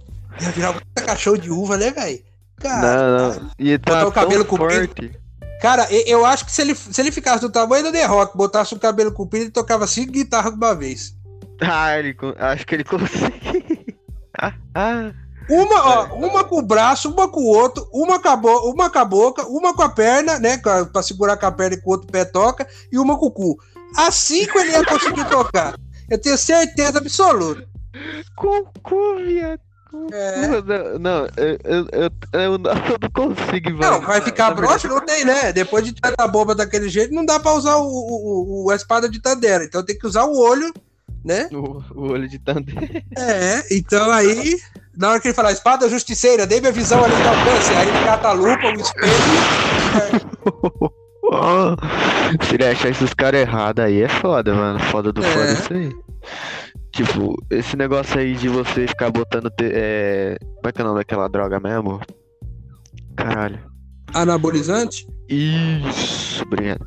Ia 0.41 0.51
virar 0.53 0.71
um 0.71 1.05
cachorro 1.05 1.37
de 1.39 1.51
uva, 1.51 1.77
né, 1.77 1.91
velho? 1.91 2.21
Cara, 2.61 3.19
não, 3.19 3.35
não. 3.40 3.51
E 3.59 3.79
tá 3.79 3.95
Botar 3.95 4.07
o 4.09 4.12
cabelo 4.12 4.45
comprido. 4.45 4.87
forte. 4.87 5.21
Cara, 5.61 5.87
eu 5.90 6.25
acho 6.25 6.45
que 6.45 6.53
se 6.53 6.61
ele, 6.62 6.75
se 6.75 7.01
ele 7.01 7.11
ficasse 7.11 7.40
do 7.40 7.51
tamanho 7.51 7.85
do 7.85 7.92
The 7.92 8.05
Rock, 8.05 8.37
botasse 8.37 8.75
o 8.75 8.79
cabelo 8.79 9.12
comprido, 9.12 9.45
ele 9.45 9.51
tocava 9.51 9.87
cinco 9.87 10.12
guitarras 10.12 10.53
de 10.53 10.59
uma 10.59 10.75
vez. 10.75 11.14
Ah, 11.61 11.99
ele, 11.99 12.14
acho 12.38 12.66
que 12.66 12.75
ele 12.75 12.85
consegue. 12.85 13.97
ah, 14.38 14.53
ah. 14.75 15.12
Uma, 15.49 15.87
ó, 15.87 16.05
uma 16.16 16.42
com 16.42 16.59
o 16.59 16.62
braço, 16.62 17.09
uma 17.09 17.29
com 17.29 17.40
o 17.40 17.47
outro, 17.47 17.88
uma 17.92 18.19
com 18.21 18.29
a, 18.29 18.37
bo- 18.37 18.71
uma 18.73 18.90
com 18.90 18.99
a 18.99 19.05
boca, 19.05 19.47
uma 19.47 19.73
com 19.73 19.83
a 19.83 19.88
perna, 19.88 20.40
né? 20.40 20.59
com 20.59 20.87
Pra 20.87 21.03
segurar 21.03 21.37
com 21.37 21.47
a 21.47 21.53
perna 21.53 21.77
e 21.77 21.81
com 21.81 21.90
o 21.90 21.92
outro 21.92 22.09
pé 22.11 22.25
toca, 22.25 22.66
e 22.90 22.99
uma 22.99 23.16
com 23.16 23.27
o 23.27 23.31
cu. 23.31 23.57
Assim 23.97 24.45
que 24.47 24.59
ele 24.59 24.73
ia 24.73 24.85
conseguir 24.85 25.25
tocar. 25.29 25.75
Eu 26.11 26.21
tenho 26.21 26.37
certeza 26.37 26.99
absoluta. 26.99 27.64
Cucu, 28.37 29.16
viado. 29.25 29.61
É. 30.13 30.47
Não, 30.47 30.99
não, 30.99 31.27
eu, 31.37 31.59
eu, 31.65 31.87
eu, 31.93 32.11
eu 32.41 32.59
não 32.59 32.73
não 32.75 33.11
consigo, 33.13 33.71
Não, 33.71 33.79
velho. 33.95 34.07
vai 34.07 34.21
ficar 34.21 34.51
verdade, 34.55 34.67
broxa? 34.67 34.89
Não 34.89 35.01
tem, 35.05 35.25
né? 35.25 35.53
Depois 35.53 35.85
de 35.85 35.93
tanta 35.95 36.27
bomba 36.29 36.55
daquele 36.55 36.89
jeito, 36.89 37.15
não 37.15 37.25
dá 37.25 37.41
pra 37.41 37.53
usar 37.53 37.77
o, 37.77 37.87
o, 37.87 38.65
o- 38.67 38.71
a 38.71 38.77
espada 38.77 39.09
de 39.09 39.21
Tandera. 39.21 39.65
Então 39.65 39.85
tem 39.85 39.99
que 39.99 40.07
usar 40.07 40.25
o 40.25 40.39
olho, 40.39 40.73
né? 41.25 41.49
O, 41.53 41.83
o 41.95 42.13
olho 42.13 42.29
de 42.29 42.39
tanto. 42.39 42.71
É, 43.19 43.65
então 43.77 44.11
aí, 44.13 44.57
na 44.97 45.11
hora 45.11 45.21
que 45.21 45.29
ele 45.29 45.35
falar 45.35 45.53
espada 45.53 45.89
justiceira, 45.89 46.47
dê 46.47 46.61
minha 46.61 46.73
visão 46.73 47.03
ali 47.03 47.15
do 47.15 47.29
alcance, 47.29 47.73
aí 47.75 47.89
ele 47.89 48.05
cata 48.05 48.29
a 48.29 48.33
lupa, 48.33 48.67
o 48.69 48.81
espelho. 48.81 49.13
Se 52.47 52.55
ele 52.55 52.65
achar 52.67 52.89
esses 52.91 53.13
caras 53.13 53.41
errados 53.41 53.85
aí 53.85 54.03
é 54.03 54.09
foda, 54.09 54.55
mano. 54.55 54.79
Foda 54.79 55.13
do 55.13 55.25
É. 55.25 55.29
foda 55.29 55.53
isso 55.53 55.73
aí. 55.73 55.97
Tipo, 56.97 57.37
esse 57.51 57.77
negócio 57.77 58.19
aí 58.19 58.35
de 58.35 58.49
você 58.49 58.87
ficar 58.87 59.11
botando. 59.11 59.51
te- 59.51 59.71
É... 59.73 60.39
Como 60.57 60.69
é 60.69 60.73
que 60.73 60.81
é 60.81 60.85
o 60.85 60.87
nome 60.89 61.01
daquela 61.01 61.29
droga 61.29 61.61
mesmo? 61.61 62.01
Caralho. 63.15 63.59
Anabolizante? 64.15 65.07
Isso, 65.29 66.43
obrigado. 66.45 66.87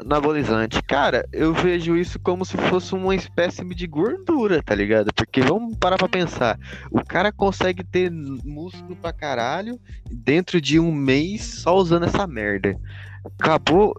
Anabolizante. 0.00 0.82
Cara, 0.82 1.26
eu 1.30 1.52
vejo 1.52 1.94
isso 1.94 2.18
como 2.20 2.42
se 2.44 2.56
fosse 2.56 2.94
uma 2.94 3.14
espécie 3.14 3.62
de 3.74 3.86
gordura, 3.86 4.62
tá 4.62 4.74
ligado? 4.74 5.12
Porque 5.14 5.42
vamos 5.42 5.76
parar 5.76 5.98
pra 5.98 6.08
pensar. 6.08 6.58
O 6.90 7.04
cara 7.04 7.30
consegue 7.30 7.84
ter 7.84 8.10
músculo 8.10 8.96
pra 8.96 9.12
caralho 9.12 9.78
dentro 10.10 10.58
de 10.58 10.80
um 10.80 10.90
mês 10.90 11.60
só 11.60 11.76
usando 11.76 12.04
essa 12.06 12.26
merda. 12.26 12.74
Acabou, 13.38 13.94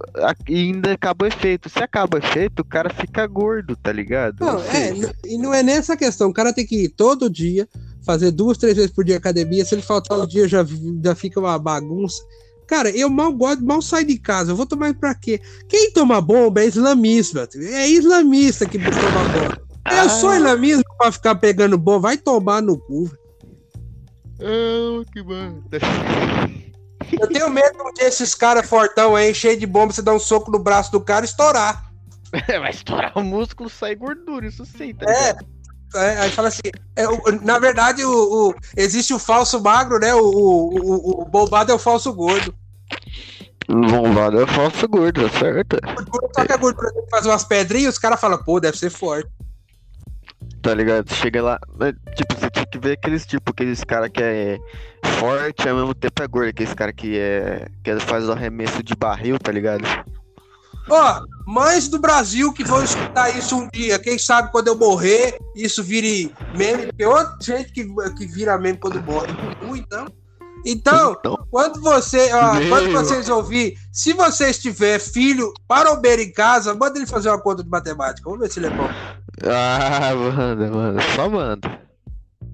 e 0.49 0.55
ainda 0.55 0.93
acabou 0.93 1.27
o 1.27 1.31
efeito. 1.31 1.69
Se 1.69 1.79
acaba 1.79 2.17
o 2.17 2.19
efeito, 2.19 2.61
o 2.61 2.65
cara 2.65 2.89
fica 2.89 3.25
gordo, 3.27 3.75
tá 3.75 3.91
ligado? 3.91 4.37
Não, 4.39 4.59
é, 4.63 4.93
e 5.25 5.37
não 5.37 5.53
é 5.53 5.61
nessa 5.61 5.95
questão. 5.95 6.29
O 6.29 6.33
cara 6.33 6.51
tem 6.53 6.65
que 6.65 6.85
ir 6.85 6.89
todo 6.89 7.29
dia, 7.29 7.67
fazer 8.03 8.31
duas, 8.31 8.57
três 8.57 8.75
vezes 8.75 8.91
por 8.91 9.03
dia 9.05 9.17
academia. 9.17 9.63
Se 9.63 9.75
ele 9.75 9.81
faltar 9.83 10.19
um 10.19 10.25
dia, 10.25 10.47
já, 10.47 10.65
já 11.03 11.13
fica 11.15 11.39
uma 11.39 11.57
bagunça. 11.59 12.23
Cara, 12.65 12.89
eu 12.89 13.09
mal 13.09 13.31
gosto, 13.33 13.63
mal 13.63 13.81
saio 13.81 14.07
de 14.07 14.17
casa. 14.17 14.51
Eu 14.51 14.55
vou 14.55 14.65
tomar 14.65 14.93
pra 14.95 15.13
quê? 15.13 15.39
Quem 15.67 15.91
toma 15.91 16.21
bomba 16.21 16.61
é 16.61 16.65
islamista. 16.67 17.47
É 17.55 17.87
islamista 17.89 18.65
que 18.65 18.79
toma 18.79 19.23
bomba. 19.33 19.61
Eu 19.91 20.05
Ah. 20.05 20.09
sou 20.09 20.33
islamista 20.33 20.83
pra 20.97 21.11
ficar 21.11 21.35
pegando 21.35 21.77
bomba. 21.77 21.99
Vai 21.99 22.17
tomar 22.17 22.61
no 22.61 22.77
cu. 22.77 23.05
velho. 23.05 23.19
Ah, 24.41 25.03
que 25.11 25.21
merda. 25.23 25.79
Eu 27.19 27.27
tenho 27.27 27.49
medo 27.49 27.77
desses 27.97 28.33
caras 28.35 28.67
fortão 28.67 29.15
aí, 29.15 29.33
cheio 29.33 29.57
de 29.59 29.65
bomba, 29.65 29.93
você 29.93 30.01
dá 30.01 30.13
um 30.13 30.19
soco 30.19 30.51
no 30.51 30.59
braço 30.59 30.91
do 30.91 31.01
cara 31.01 31.25
e 31.25 31.29
estourar. 31.29 31.85
Vai 32.47 32.69
estourar 32.71 33.11
o 33.17 33.23
músculo, 33.23 33.69
sai 33.69 33.95
gordura, 33.95 34.45
isso 34.47 34.65
sim, 34.65 34.93
tá 34.93 35.05
É. 35.09 35.27
ligado? 35.27 35.45
É, 35.93 36.17
aí 36.19 36.31
fala 36.31 36.47
assim, 36.47 36.61
é, 36.95 37.05
o- 37.07 37.21
na 37.43 37.59
verdade, 37.59 38.05
o, 38.05 38.49
o- 38.49 38.55
existe 38.77 39.13
o 39.13 39.19
falso 39.19 39.59
magro, 39.61 39.99
né? 39.99 40.15
O, 40.15 40.21
o, 40.21 40.77
o, 40.77 41.21
o 41.23 41.25
bombado 41.25 41.69
é 41.71 41.75
o 41.75 41.79
falso 41.79 42.13
gordo. 42.13 42.55
Bombado 43.67 44.41
é 44.41 44.47
falso 44.47 44.87
gordo, 44.87 45.29
tá 45.29 45.39
certo? 45.39 45.77
Só 46.35 46.45
que 46.45 46.53
a 46.53 46.57
gordura 46.57 46.91
tem 46.93 47.03
que 47.03 47.09
fazer 47.09 47.29
umas 47.29 47.43
pedrinhas, 47.43 47.95
os 47.95 47.99
caras 47.99 48.19
falam, 48.19 48.41
pô, 48.43 48.59
deve 48.59 48.77
ser 48.77 48.89
forte. 48.89 49.29
Tá 50.61 50.75
ligado? 50.75 51.11
Chega 51.13 51.41
lá, 51.41 51.59
mas, 51.79 51.93
tipo, 52.15 52.35
você 52.35 52.49
tinha 52.51 52.65
que 52.65 52.77
ver 52.77 52.91
aqueles, 52.93 53.25
tipo, 53.25 53.51
aqueles 53.51 53.83
cara 53.83 54.07
que 54.07 54.21
é 54.21 54.59
forte 55.19 55.67
ao 55.67 55.75
mesmo 55.75 55.95
tempo 55.95 56.21
é 56.21 56.27
gordo, 56.27 56.49
aqueles 56.49 56.73
cara 56.73 56.93
que 56.93 57.17
é. 57.17 57.67
que 57.83 57.99
faz 58.01 58.29
o 58.29 58.31
arremesso 58.31 58.83
de 58.83 58.95
barril, 58.95 59.39
tá 59.39 59.51
ligado? 59.51 59.83
Ó, 60.89 61.21
mães 61.47 61.87
do 61.87 61.99
Brasil 61.99 62.51
que 62.53 62.63
vão 62.63 62.83
escutar 62.83 63.35
isso 63.35 63.55
um 63.55 63.67
dia, 63.69 63.97
quem 63.97 64.19
sabe 64.19 64.51
quando 64.51 64.67
eu 64.67 64.77
morrer, 64.77 65.37
isso 65.55 65.83
vire 65.83 66.33
meme, 66.55 66.87
porque 66.87 67.05
outra 67.05 67.35
gente 67.39 67.71
que, 67.71 67.87
que 68.17 68.25
vira 68.27 68.57
meme 68.57 68.77
quando 68.77 69.01
morre. 69.01 69.27
Então, 69.75 70.05
então 70.65 71.15
Então, 71.19 71.47
quando 71.49 71.81
você, 71.81 72.31
ó, 72.33 72.51
quando 72.69 72.91
vocês 72.91 73.29
ouvir, 73.29 73.77
se 73.91 74.13
vocês 74.13 74.57
tiver 74.59 74.99
filho 74.99 75.53
para 75.67 75.91
o 75.91 75.97
beira 75.99 76.21
em 76.21 76.31
casa, 76.31 76.73
manda 76.73 76.97
ele 76.97 77.07
fazer 77.07 77.29
uma 77.29 77.39
conta 77.41 77.63
de 77.63 77.69
matemática. 77.69 78.23
Vamos 78.29 78.39
ver 78.39 78.51
se 78.51 78.59
ele 78.59 78.67
é 78.67 78.69
bom. 78.71 78.87
ah, 79.49 80.15
manda, 80.15 80.67
manda, 80.71 81.01
só 81.15 81.29
manda. 81.29 81.79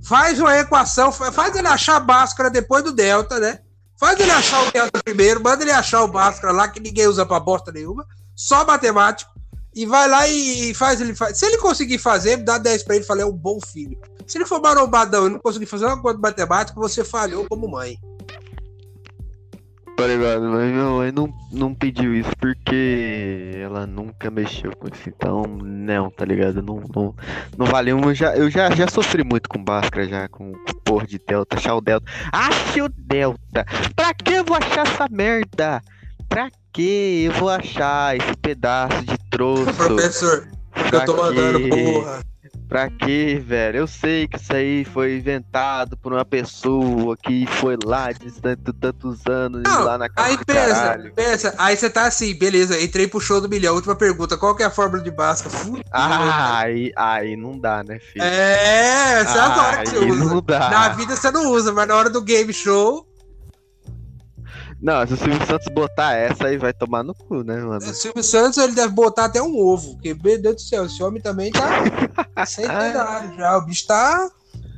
Faz 0.04 0.40
uma 0.40 0.58
equação, 0.58 1.12
fa- 1.12 1.32
faz 1.32 1.56
ele 1.56 1.68
achar 1.68 1.98
a 1.98 2.00
Bhaskara 2.00 2.50
depois 2.50 2.84
do 2.84 2.92
delta, 2.94 3.40
né? 3.40 3.60
Faz 4.00 4.20
ele 4.20 4.32
achar 4.32 4.62
o 4.68 4.72
delta 4.72 5.02
primeiro, 5.04 5.42
manda 5.44 5.64
ele 5.64 5.72
achar 5.72 6.04
o 6.04 6.08
Bhaskara 6.08 6.54
lá, 6.54 6.68
que 6.68 6.80
ninguém 6.80 7.08
usa 7.08 7.26
pra 7.26 7.40
bosta 7.40 7.72
nenhuma, 7.72 8.06
só 8.36 8.64
matemático, 8.66 9.32
e 9.76 9.86
vai 9.86 10.08
lá 10.08 10.28
e 10.28 10.74
faz 10.74 11.02
ele. 11.02 11.14
Faz. 11.16 11.38
Se 11.38 11.46
ele 11.46 11.58
conseguir 11.58 11.98
fazer, 11.98 12.38
dá 12.38 12.58
10 12.58 12.84
pra 12.84 12.96
ele 12.96 13.04
e 13.04 13.08
fala, 13.08 13.22
é 13.22 13.26
um 13.26 13.32
bom 13.32 13.60
filho. 13.60 13.98
Se 14.28 14.38
ele 14.38 14.46
for 14.46 14.62
marombadão 14.62 15.28
e 15.28 15.30
não 15.30 15.40
conseguir 15.40 15.66
fazer 15.66 15.86
uma 15.86 16.02
conta 16.02 16.20
matemática, 16.20 16.80
você 16.80 17.04
falhou 17.04 17.46
como 17.48 17.70
mãe. 17.70 17.98
Tá 19.96 20.06
ligado? 20.06 20.44
Mas 20.44 20.72
minha 20.72 20.84
mãe 20.84 21.12
não, 21.12 21.34
não 21.52 21.74
pediu 21.74 22.14
isso 22.14 22.30
porque 22.40 23.54
ela 23.64 23.88
nunca 23.88 24.30
mexeu 24.30 24.76
com 24.76 24.88
isso. 24.94 25.10
Então, 25.10 25.44
não, 25.64 26.12
tá 26.12 26.24
ligado? 26.24 26.62
Não, 26.62 26.84
não, 26.94 27.16
não 27.58 27.66
valeu. 27.66 28.00
Eu 28.00 28.14
já, 28.14 28.36
eu 28.36 28.48
já, 28.48 28.70
já 28.70 28.88
sofri 28.88 29.24
muito 29.24 29.50
com 29.50 29.64
Bhaskara, 29.64 30.08
já, 30.08 30.28
com, 30.28 30.52
porra 30.86 31.08
de 31.08 31.18
Delta, 31.18 31.58
achar 31.58 31.74
o 31.74 31.82
Delta. 31.82 32.06
Ache 32.32 32.82
o 32.82 32.90
Delta! 32.90 33.66
Pra 33.96 34.14
que 34.14 34.34
eu 34.34 34.44
vou 34.44 34.58
achar 34.58 34.86
essa 34.86 35.08
merda? 35.10 35.82
Pra 36.30 36.52
que 36.72 37.24
eu 37.24 37.32
vou 37.32 37.50
achar 37.50 38.16
esse 38.16 38.36
pedaço 38.38 39.04
de 39.04 39.18
troço? 39.32 39.66
Professor, 39.74 40.48
eu 40.94 41.06
tô 41.06 41.18
mandando, 41.18 41.70
porra. 41.70 42.22
Pra 42.68 42.90
quê, 42.90 43.42
velho? 43.46 43.78
Eu 43.78 43.88
sei 43.88 44.28
que 44.28 44.36
isso 44.38 44.54
aí 44.54 44.84
foi 44.84 45.16
inventado 45.18 45.96
por 45.96 46.12
uma 46.12 46.26
pessoa 46.26 47.16
que 47.16 47.46
foi 47.48 47.78
lá 47.82 48.12
de 48.12 48.30
tanto, 48.32 48.74
tantos 48.74 49.26
anos 49.26 49.64
Não, 49.66 49.84
lá 49.86 49.98
na 49.98 50.10
casa 50.10 50.28
Aí 50.28 50.38
pensa, 50.46 50.74
caralho. 50.74 51.14
pensa, 51.14 51.56
aí 51.58 51.78
você 51.78 51.90
tá 51.90 52.06
assim, 52.08 52.34
beleza, 52.38 52.82
entrei 52.82 53.08
pro 53.08 53.22
show 53.22 53.40
do 53.40 53.48
milhão. 53.48 53.74
Última 53.76 53.96
pergunta, 53.96 54.36
qual 54.38 54.54
que 54.54 54.64
é 54.64 54.66
a 54.66 54.70
fórmula 54.70 55.02
de? 55.02 55.12
Fudeu, 55.50 55.84
Ah, 55.92 56.58
aí, 56.60 56.92
aí 56.96 57.36
não 57.38 57.58
dá, 57.58 57.84
né, 57.84 58.00
filho? 58.00 58.24
É, 58.26 59.22
essa 59.22 59.38
é 59.38 59.42
agora 59.42 59.84
que 59.84 59.90
você 59.92 59.98
usa. 60.12 60.42
dá. 60.42 60.70
Na 60.70 60.90
vida 60.90 61.16
você 61.16 61.32
não 61.32 61.52
usa, 61.52 61.72
mas 61.72 61.88
na 61.88 61.96
hora 61.96 62.10
do 62.10 62.22
game 62.22 62.52
show, 62.52 63.08
Não, 64.82 65.06
se 65.08 65.14
o 65.14 65.18
Silvio 65.18 65.46
Santos 65.48 65.68
botar 65.74 66.14
essa 66.14 66.48
aí 66.48 66.58
vai 66.58 66.72
tomar 66.72 67.04
no 67.04 67.14
cu, 67.16 67.44
né, 67.44 67.56
mano? 67.58 67.78
o 67.78 67.94
Silvio 67.94 68.24
Santos 68.24 68.58
ele 68.60 68.74
deve 68.74 68.94
botar 68.94 69.26
até 69.26 69.42
um 69.42 69.58
ovo. 69.58 69.94
Porque, 69.94 70.14
meu 70.14 70.40
Deus 70.40 70.56
do 70.56 70.62
céu, 70.62 70.86
esse 70.86 71.02
homem 71.02 71.22
também 71.22 71.52
tá 71.52 71.66
centenário 72.46 73.36
já. 73.36 73.58
O 73.58 73.66
bicho 73.66 73.88
tá. 73.88 74.30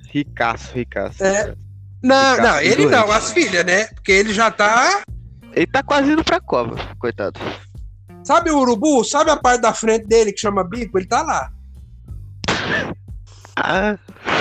Ricaço, 0.10 0.74
ricaço. 0.74 1.24
É. 1.24 1.54
Não, 2.02 2.36
Ficar 2.36 2.44
não, 2.44 2.62
ele 2.62 2.86
não, 2.86 3.02
doente. 3.06 3.12
as 3.12 3.32
filhas, 3.34 3.66
né? 3.66 3.88
Porque 3.88 4.12
ele 4.12 4.34
já 4.34 4.50
tá. 4.50 5.04
Ele 5.52 5.68
tá 5.68 5.84
quase 5.84 6.12
indo 6.12 6.24
pra 6.24 6.40
cova, 6.40 6.78
coitado. 6.98 7.38
Sabe 8.24 8.52
o 8.52 8.58
urubu? 8.60 9.04
Sabe 9.04 9.32
a 9.32 9.38
parte 9.38 9.62
da 9.62 9.74
frente 9.74 10.08
dele 10.08 10.32
que 10.32 10.40
chama 10.40 10.64
bico? 10.64 10.98
Ele 10.98 11.08
tá 11.08 11.22
lá. 11.22 11.52
Ah, 13.56 13.98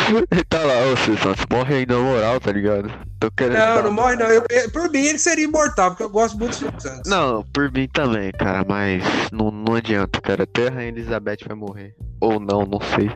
tá 0.48 0.58
lá, 0.60 0.74
ô 0.92 0.96
Silvio 0.96 1.22
Santos, 1.22 1.44
morre 1.50 1.74
aí 1.76 1.86
na 1.86 1.98
moral, 1.98 2.40
tá 2.40 2.52
ligado? 2.52 2.90
Tô 3.20 3.30
querendo. 3.30 3.58
Não, 3.58 3.74
dar- 3.76 3.82
não 3.84 3.92
morre, 3.92 4.16
não. 4.16 4.26
Eu- 4.26 4.42
por 4.72 4.90
mim, 4.90 5.04
ele 5.06 5.18
seria 5.18 5.44
imortal, 5.44 5.90
porque 5.90 6.02
eu 6.02 6.10
gosto 6.10 6.38
muito 6.38 6.50
do 6.52 6.56
Silvio 6.56 6.80
Santos. 6.80 7.10
Não, 7.10 7.44
por 7.52 7.70
mim 7.72 7.88
também, 7.92 8.30
cara, 8.32 8.64
mas 8.68 9.02
não, 9.32 9.50
não 9.50 9.74
adianta, 9.74 10.20
cara. 10.20 10.44
Até 10.44 10.68
a 10.68 10.70
Rainha 10.70 10.88
Elizabeth 10.88 11.38
vai 11.46 11.56
morrer. 11.56 11.94
Ou 12.20 12.38
não, 12.40 12.62
não 12.64 12.80
sei. 12.94 13.10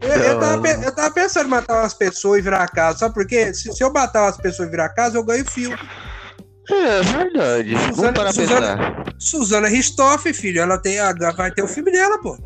Eu, 0.00 0.08
eu 0.22 0.38
tava, 0.40 0.68
eu 0.68 0.94
tava 0.94 1.10
pensando 1.12 1.46
em 1.46 1.50
matar 1.50 1.80
umas 1.82 1.94
pessoas 1.94 2.38
e 2.38 2.42
virar 2.42 2.62
a 2.62 2.68
casa. 2.68 2.98
Sabe 2.98 3.14
por 3.14 3.26
quê? 3.26 3.52
Se, 3.52 3.72
se 3.72 3.82
eu 3.82 3.92
matar 3.92 4.22
umas 4.22 4.36
pessoas 4.36 4.68
e 4.68 4.70
virar 4.70 4.86
a 4.86 4.94
casa, 4.94 5.16
eu 5.18 5.24
ganho 5.24 5.44
fio. 5.50 5.76
É 6.70 7.00
verdade. 7.02 7.74
Vamos 7.74 7.96
Suzana- 7.96 8.12
parar 8.12 8.32
pra 8.34 8.44
Suzana- 8.44 8.76
pensar. 8.76 9.14
Suzana 9.18 9.68
Ristoff, 9.68 10.32
filho, 10.32 10.60
ela 10.60 10.78
tem 10.78 10.98
a, 10.98 11.12
vai 11.36 11.50
ter 11.50 11.62
o 11.62 11.68
filme 11.68 11.90
dela, 11.92 12.20
pô. 12.20 12.36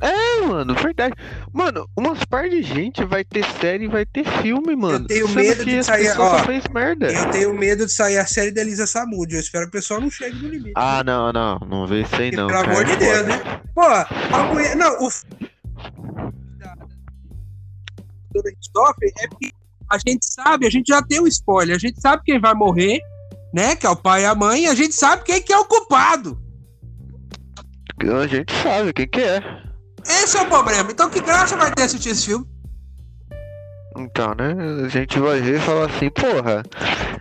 É, 0.00 0.40
mano, 0.46 0.74
verdade. 0.74 1.14
Mano, 1.52 1.88
umas 1.96 2.24
par 2.24 2.48
de 2.48 2.62
gente 2.62 3.04
vai 3.04 3.24
ter 3.24 3.44
série 3.60 3.84
e 3.84 3.88
vai 3.88 4.04
ter 4.04 4.24
filme, 4.42 4.74
mano. 4.74 5.06
tenho 5.06 5.28
Sendo 5.28 5.36
medo 5.40 5.64
de 5.64 5.82
sair- 5.82 6.18
ó, 6.18 6.38
fez 6.44 6.64
merda. 6.68 7.12
Eu 7.12 7.30
tenho 7.30 7.54
medo 7.54 7.86
de 7.86 7.92
sair 7.92 8.18
a 8.18 8.26
série 8.26 8.50
da 8.50 8.60
Elisa 8.60 8.86
Samud. 8.86 9.32
Eu 9.32 9.40
espero 9.40 9.64
que 9.64 9.70
o 9.70 9.80
pessoal 9.80 10.00
não 10.00 10.10
chegue 10.10 10.36
no 10.36 10.48
limite. 10.48 10.72
Ah, 10.74 11.02
não, 11.04 11.32
não. 11.32 11.58
Não 11.68 11.86
vê 11.86 12.02
isso 12.02 12.14
aí, 12.16 12.30
não. 12.30 12.48
pelo 12.48 12.60
cara. 12.60 12.70
amor 12.72 12.84
de 12.84 12.96
Deus, 12.96 13.26
né? 13.26 13.60
Pô, 13.74 13.82
a 13.82 14.42
mulher. 14.52 14.76
Não, 14.76 15.06
o. 15.06 15.08
É 19.18 19.28
porque 19.28 19.52
a 19.90 19.98
gente 19.98 20.24
sabe, 20.24 20.66
a 20.66 20.70
gente 20.70 20.88
já 20.88 21.02
tem 21.02 21.20
o 21.20 21.26
spoiler, 21.26 21.76
a 21.76 21.78
gente 21.78 22.00
sabe 22.00 22.22
quem 22.24 22.40
vai 22.40 22.54
morrer, 22.54 22.98
né? 23.52 23.76
Que 23.76 23.86
é 23.86 23.90
o 23.90 23.96
pai 23.96 24.22
e 24.22 24.26
a 24.26 24.34
mãe, 24.34 24.64
e 24.64 24.66
a 24.66 24.74
gente 24.74 24.94
sabe 24.94 25.22
quem 25.22 25.40
que 25.42 25.52
é 25.52 25.58
o 25.58 25.66
culpado. 25.66 26.40
A 28.10 28.26
gente 28.26 28.52
sabe 28.62 28.92
quem 28.92 29.06
que 29.08 29.20
é. 29.20 29.40
Esse 30.04 30.36
é 30.36 30.42
o 30.42 30.46
problema. 30.48 30.90
Então, 30.90 31.08
que 31.08 31.20
graça 31.20 31.56
vai 31.56 31.70
ter 31.72 31.82
assistir 31.84 32.10
esse 32.10 32.26
filme? 32.26 32.46
Então, 33.96 34.34
né? 34.34 34.54
A 34.84 34.88
gente 34.88 35.18
vai 35.18 35.40
ver 35.40 35.56
e 35.58 35.60
falar 35.60 35.86
assim, 35.86 36.10
porra. 36.10 36.62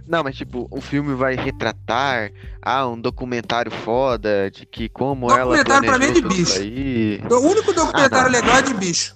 Não, 0.07 0.23
mas 0.23 0.35
tipo, 0.35 0.67
o 0.71 0.81
filme 0.81 1.13
vai 1.13 1.35
retratar 1.35 2.31
ah, 2.61 2.87
um 2.87 2.99
documentário 2.99 3.71
foda 3.71 4.49
de 4.49 4.65
que 4.65 4.87
como 4.89 5.29
ela 5.29 5.55
Documentário 5.57 5.89
pra 5.89 5.99
mim 5.99 6.05
é 6.05 6.11
de 6.11 6.21
bicho. 6.21 6.59
aí. 6.59 7.21
O 7.29 7.39
único 7.39 7.73
documentário 7.73 8.27
Ah, 8.27 8.29
legal 8.31 8.57
é 8.57 8.61
de 8.61 8.73
bicho. 8.73 9.15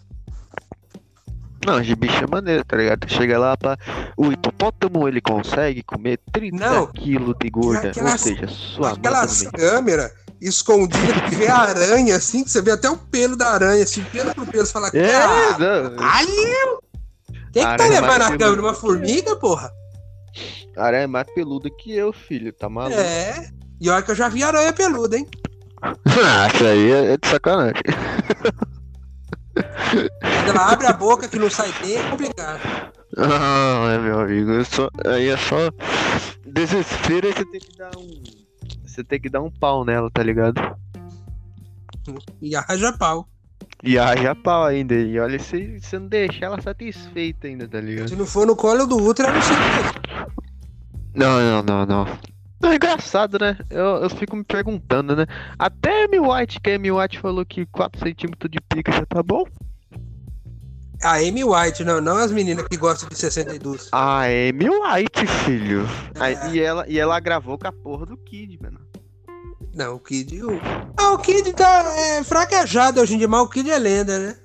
Não, 1.66 1.82
de 1.82 1.96
bicho 1.96 2.24
é 2.24 2.28
maneiro, 2.28 2.64
tá 2.64 2.78
ligado? 2.78 3.10
Chega 3.10 3.40
lá 3.40 3.58
pra. 3.58 3.78
O 4.16 4.32
hipopótamo 4.32 5.08
ele 5.08 5.20
consegue 5.20 5.82
comer 5.82 6.20
30 6.32 6.58
Não. 6.58 6.88
quilos 6.88 7.36
de 7.42 7.50
gorda. 7.50 7.90
Aquelas- 7.90 8.12
Ou 8.12 8.18
seja, 8.20 8.48
sua 8.48 8.92
Aquelas 8.92 9.42
câmeras 9.44 10.14
escondidas 10.48 11.30
que 11.30 11.36
vê 11.36 11.48
a 11.48 11.58
aranha 11.58 12.16
assim, 12.16 12.44
que 12.44 12.50
você 12.52 12.62
vê 12.62 12.72
até 12.72 12.90
o 12.90 12.98
pelo 12.98 13.36
da 13.36 13.48
aranha, 13.52 13.84
assim, 13.84 14.04
pelo 14.06 14.34
por 14.36 14.48
pelo, 14.48 14.66
você 14.66 14.72
fala, 14.72 14.90
É, 14.94 15.12
cara, 15.12 15.90
não. 15.90 16.04
ali! 16.04 16.78
Quem 17.52 17.52
que 17.54 17.60
tá 17.62 17.70
Aranha 17.70 18.02
levando 18.02 18.22
a 18.22 18.38
câmera? 18.38 18.62
Uma 18.62 18.74
formiga, 18.74 19.36
porra? 19.38 19.72
Aranha 20.78 21.04
é 21.04 21.08
mais 21.08 21.26
peluda 21.34 21.70
que 21.70 21.96
eu, 21.96 22.12
filho. 22.12 22.52
Tá 22.52 22.68
maluco? 22.68 23.00
É. 23.00 23.50
E 23.80 23.90
olha 23.90 24.02
que 24.04 24.12
eu 24.12 24.16
já 24.16 24.28
vi 24.28 24.44
aranha 24.44 24.74
peluda, 24.74 25.18
hein? 25.18 25.26
Ah, 25.82 26.48
isso 26.54 26.66
aí 26.66 26.92
é 26.92 27.18
de 27.18 27.28
sacanagem. 27.28 27.82
Quando 29.54 30.50
ela 30.50 30.72
abre 30.72 30.88
a 30.88 30.94
boca 30.94 31.28
que 31.28 31.40
não 31.40 31.50
sai 31.50 31.72
dele, 31.82 31.96
é 31.96 32.10
complicado. 32.10 32.60
Ah, 33.18 33.94
é 33.94 33.98
meu 34.00 34.20
amigo. 34.20 34.52
eu 34.52 34.66
só- 34.66 34.90
aí 35.06 35.30
é 35.30 35.38
só 35.38 35.56
desespero 36.46 37.28
aí 37.28 37.34
você 37.34 37.46
tem 37.46 37.62
que 37.62 37.78
dar 37.78 37.92
um. 37.98 38.24
Você 38.96 39.04
tem 39.04 39.20
que 39.20 39.30
dar 39.30 39.42
um 39.42 39.52
pau 39.52 39.84
nela, 39.84 40.10
tá 40.10 40.24
ligado? 40.24 40.56
E 42.42 42.56
arranja 42.56 42.94
pau. 42.94 43.28
E 43.84 44.00
haja 44.00 44.34
pau 44.34 44.64
ainda. 44.64 44.96
E 44.96 45.20
olha, 45.20 45.38
se 45.38 45.82
você 45.82 46.00
não 46.00 46.08
deixar 46.08 46.46
ela 46.46 46.62
satisfeita 46.62 47.48
ainda, 47.48 47.68
tá 47.68 47.82
ligado? 47.82 48.08
Se 48.08 48.16
não 48.16 48.26
for 48.26 48.48
no 48.48 48.56
colo 48.56 48.88
do 48.88 48.96
útero, 48.96 49.28
eu 49.28 49.34
não 49.34 49.42
sei. 49.42 49.56
Não, 51.14 51.40
não, 51.42 51.64
não, 51.64 51.86
não. 51.86 52.06
Não, 52.62 52.72
é 52.72 52.76
engraçado, 52.76 53.38
né? 53.38 53.58
Eu, 53.70 53.98
eu 54.04 54.10
fico 54.10 54.34
me 54.34 54.46
perguntando, 54.46 55.14
né? 55.14 55.26
Até 55.60 56.04
a 56.04 56.06
Amy 56.06 56.20
White, 56.22 56.62
que 56.62 56.70
a 56.70 56.76
Amy 56.76 56.90
White 56.90 57.20
falou 57.20 57.46
que 57.46 57.66
4 57.66 58.00
centímetros 58.00 58.50
de 58.50 58.62
pica 58.62 58.94
já 58.94 59.06
tá 59.06 59.22
bom. 59.22 59.44
A 61.04 61.16
Amy 61.16 61.44
White, 61.44 61.84
não, 61.84 62.02
não 62.02 62.18
as 62.18 62.32
meninas 62.32 62.68
que 62.68 62.78
gostam 62.78 63.10
de 63.10 63.18
62. 63.18 63.90
A 63.92 64.24
Amy 64.24 64.70
White, 64.70 65.28
filho. 65.46 65.88
É. 66.20 66.52
e, 66.52 66.60
ela, 66.60 66.86
e 66.88 67.00
ela 67.00 67.20
gravou 67.20 67.58
com 67.58 67.68
a 67.68 67.72
porra 67.72 68.06
do 68.06 68.18
Kid, 68.18 68.58
mano. 68.62 68.80
Não, 69.74 69.96
o 69.96 70.00
Kid. 70.00 70.42
O... 70.44 70.60
Ah, 70.98 71.12
o 71.12 71.18
Kid 71.18 71.52
tá 71.54 71.84
é, 71.98 72.24
fraquejado 72.24 73.02
hoje 73.02 73.16
em 73.16 73.18
dia, 73.18 73.28
mas 73.28 73.42
o 73.42 73.50
Kid 73.50 73.70
é 73.70 73.78
lenda, 73.78 74.18
né? 74.18 74.36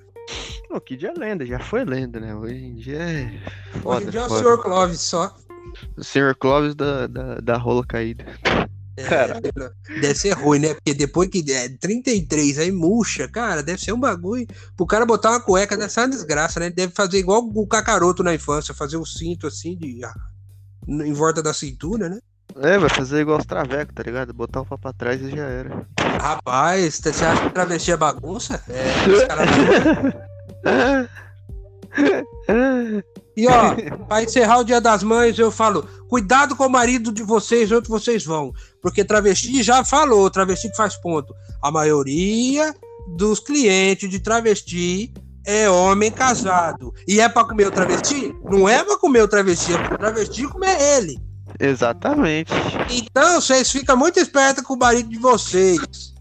O 0.70 0.80
Kid 0.80 1.06
é 1.06 1.12
lenda, 1.12 1.46
já 1.46 1.58
foi 1.58 1.84
lenda, 1.84 2.18
né? 2.18 2.34
Hoje 2.34 2.54
em 2.54 2.74
dia 2.74 2.98
é. 2.98 3.24
Hoje 3.24 3.36
em 3.76 3.80
Foda, 3.80 4.10
dia 4.10 4.20
é 4.20 4.24
o 4.24 4.28
foda. 4.28 4.42
Sr. 4.42 4.62
Clóvis 4.62 5.00
só. 5.00 5.36
O 5.96 6.04
Sr. 6.04 6.34
Clóvis 6.38 6.74
da, 6.74 7.06
da, 7.06 7.34
da 7.36 7.56
rola 7.56 7.84
caída. 7.86 8.24
É, 9.00 9.08
Cara. 9.08 9.40
Deve 10.00 10.14
ser 10.14 10.32
ruim, 10.32 10.58
né? 10.58 10.74
Porque 10.74 10.94
depois 10.94 11.28
que 11.28 11.44
é 11.52 11.68
33 11.68 12.58
aí 12.58 12.72
murcha, 12.72 13.28
cara, 13.28 13.62
deve 13.62 13.80
ser 13.80 13.92
um 13.92 14.00
bagulho. 14.00 14.46
Pro 14.76 14.86
cara 14.86 15.06
botar 15.06 15.30
uma 15.30 15.40
cueca 15.40 15.76
deve 15.76 15.90
ser 15.90 16.00
uma 16.00 16.08
desgraça, 16.08 16.60
né? 16.60 16.70
Deve 16.70 16.92
fazer 16.92 17.18
igual 17.18 17.42
o 17.42 17.66
cacaroto 17.66 18.22
na 18.22 18.34
infância, 18.34 18.74
fazer 18.74 18.96
o 18.96 19.06
cinto 19.06 19.46
assim 19.46 19.76
de 19.76 20.04
ah, 20.04 20.14
em 20.88 21.12
volta 21.12 21.42
da 21.42 21.54
cintura, 21.54 22.08
né? 22.08 22.18
É, 22.56 22.78
vai 22.78 22.88
fazer 22.88 23.20
igual 23.20 23.38
os 23.38 23.46
travecos, 23.46 23.94
tá 23.94 24.02
ligado? 24.02 24.34
Botar 24.34 24.62
o 24.62 24.66
pau 24.66 24.76
pra 24.76 24.92
trás 24.92 25.20
e 25.20 25.30
já 25.30 25.44
era. 25.44 25.86
Rapaz, 26.20 27.00
você 27.00 27.24
acha 27.24 27.44
que 27.44 27.50
travesti 27.50 27.92
é 27.92 27.96
bagunça? 27.96 28.60
É, 28.68 29.08
os 29.08 29.24
caras 29.24 29.48
E 33.40 33.46
ó, 33.46 33.74
pra 34.06 34.22
encerrar 34.22 34.58
o 34.58 34.64
Dia 34.64 34.82
das 34.82 35.02
Mães, 35.02 35.38
eu 35.38 35.50
falo: 35.50 35.88
cuidado 36.08 36.54
com 36.54 36.66
o 36.66 36.70
marido 36.70 37.10
de 37.10 37.22
vocês, 37.22 37.72
onde 37.72 37.88
vocês 37.88 38.22
vão. 38.22 38.52
Porque 38.82 39.02
travesti 39.02 39.62
já 39.62 39.82
falou, 39.82 40.30
travesti 40.30 40.68
que 40.68 40.76
faz 40.76 40.94
ponto. 40.96 41.34
A 41.62 41.70
maioria 41.70 42.74
dos 43.16 43.40
clientes 43.40 44.10
de 44.10 44.20
travesti 44.20 45.14
é 45.46 45.70
homem 45.70 46.10
casado. 46.10 46.92
E 47.08 47.18
é 47.18 47.28
pra 47.30 47.44
comer 47.44 47.68
o 47.68 47.70
travesti? 47.70 48.34
Não 48.44 48.68
é 48.68 48.84
pra 48.84 48.98
comer 48.98 49.22
o 49.22 49.28
travesti, 49.28 49.72
é 49.72 49.78
pra 49.78 49.94
o 49.94 49.98
travesti 49.98 50.46
comer 50.46 50.78
ele. 50.78 51.18
Exatamente. 51.58 52.52
Então, 52.90 53.40
vocês 53.40 53.70
ficam 53.70 53.96
muito 53.96 54.20
espertos 54.20 54.62
com 54.64 54.74
o 54.74 54.78
marido 54.78 55.08
de 55.08 55.18
vocês. 55.18 56.14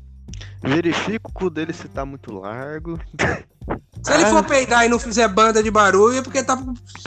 Verifica 0.62 1.28
o 1.28 1.34
cu 1.34 1.50
dele 1.50 1.74
se 1.74 1.88
tá 1.90 2.06
muito 2.06 2.34
largo. 2.34 2.98
Se 4.04 4.14
ele 4.14 4.26
for 4.26 4.44
peidar 4.44 4.86
e 4.86 4.90
não 4.90 5.00
fizer 5.00 5.28
banda 5.28 5.62
de 5.62 5.70
barulho, 5.70 6.18
é 6.18 6.22
porque 6.22 6.44
tá. 6.44 6.58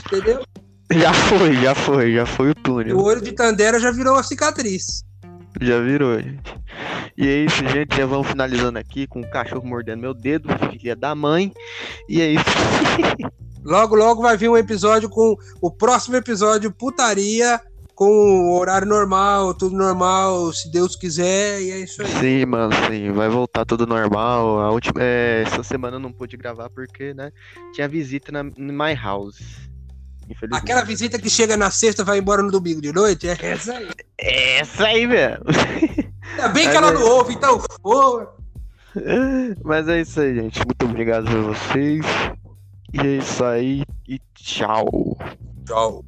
Entendeu? 0.05 0.43
Já 0.91 1.13
foi, 1.13 1.55
já 1.55 1.75
foi, 1.75 2.13
já 2.13 2.25
foi 2.25 2.49
o 2.51 2.55
túnel. 2.55 2.97
O 2.97 3.03
olho 3.03 3.21
de 3.21 3.31
Tandera 3.31 3.79
já 3.79 3.91
virou 3.91 4.13
uma 4.13 4.23
cicatriz. 4.23 5.03
Já 5.59 5.79
virou, 5.79 6.19
gente. 6.19 6.55
E 7.17 7.27
é 7.27 7.37
isso, 7.45 7.67
gente. 7.67 7.95
Já 7.95 8.05
vamos 8.05 8.27
finalizando 8.27 8.77
aqui 8.77 9.07
com 9.07 9.21
o 9.21 9.29
cachorro 9.29 9.65
mordendo 9.65 10.01
meu 10.01 10.13
dedo, 10.13 10.49
filha 10.71 10.95
da 10.95 11.15
mãe. 11.15 11.51
E 12.07 12.21
é 12.21 12.31
isso. 12.31 12.45
Logo, 13.63 13.95
logo 13.95 14.21
vai 14.21 14.35
vir 14.35 14.49
um 14.49 14.57
episódio 14.57 15.09
com 15.09 15.37
o 15.61 15.71
próximo 15.71 16.17
episódio 16.17 16.69
putaria 16.69 17.61
com 17.95 18.05
o 18.05 18.57
horário 18.57 18.87
normal, 18.87 19.53
tudo 19.53 19.75
normal, 19.75 20.51
se 20.51 20.71
Deus 20.71 20.95
quiser, 20.95 21.61
e 21.61 21.71
é 21.71 21.79
isso 21.79 22.01
aí. 22.01 22.07
Sim, 22.07 22.45
mano, 22.45 22.73
sim. 22.87 23.11
Vai 23.11 23.29
voltar 23.29 23.65
tudo 23.65 23.85
normal. 23.85 24.59
A 24.59 24.71
última, 24.71 25.01
é, 25.01 25.43
essa 25.45 25.63
semana 25.63 25.97
eu 25.97 25.99
não 25.99 26.11
pude 26.11 26.35
gravar 26.35 26.69
porque, 26.69 27.13
né? 27.13 27.31
Tinha 27.73 27.87
visita 27.87 28.31
na 28.31 28.43
no 28.43 28.73
My 28.73 28.93
House. 28.95 29.39
Infelizmente. 30.29 30.63
Aquela 30.63 30.83
visita 30.83 31.19
que 31.19 31.29
chega 31.29 31.57
na 31.57 31.69
sexta 31.69 32.03
vai 32.03 32.17
embora 32.17 32.41
no 32.41 32.51
domingo 32.51 32.81
de 32.81 32.91
noite, 32.91 33.27
é 33.27 33.37
essa 33.41 33.73
aí. 33.73 33.89
Essa 34.17 34.87
aí, 34.87 35.05
velho. 35.05 35.41
Ainda 36.31 36.47
bem 36.49 36.69
que 36.69 36.75
ela 36.75 36.91
não 36.91 37.05
ouve, 37.05 37.33
então, 37.33 37.61
pô. 37.81 38.25
Mas 39.63 39.87
é 39.87 40.01
isso 40.01 40.19
aí, 40.19 40.35
gente. 40.35 40.59
Muito 40.65 40.85
obrigado 40.85 41.27
a 41.27 41.41
vocês. 41.41 42.05
E 42.93 42.99
é 42.99 43.17
isso 43.17 43.43
aí. 43.43 43.83
E 44.07 44.19
tchau. 44.35 45.17
Tchau. 45.65 46.03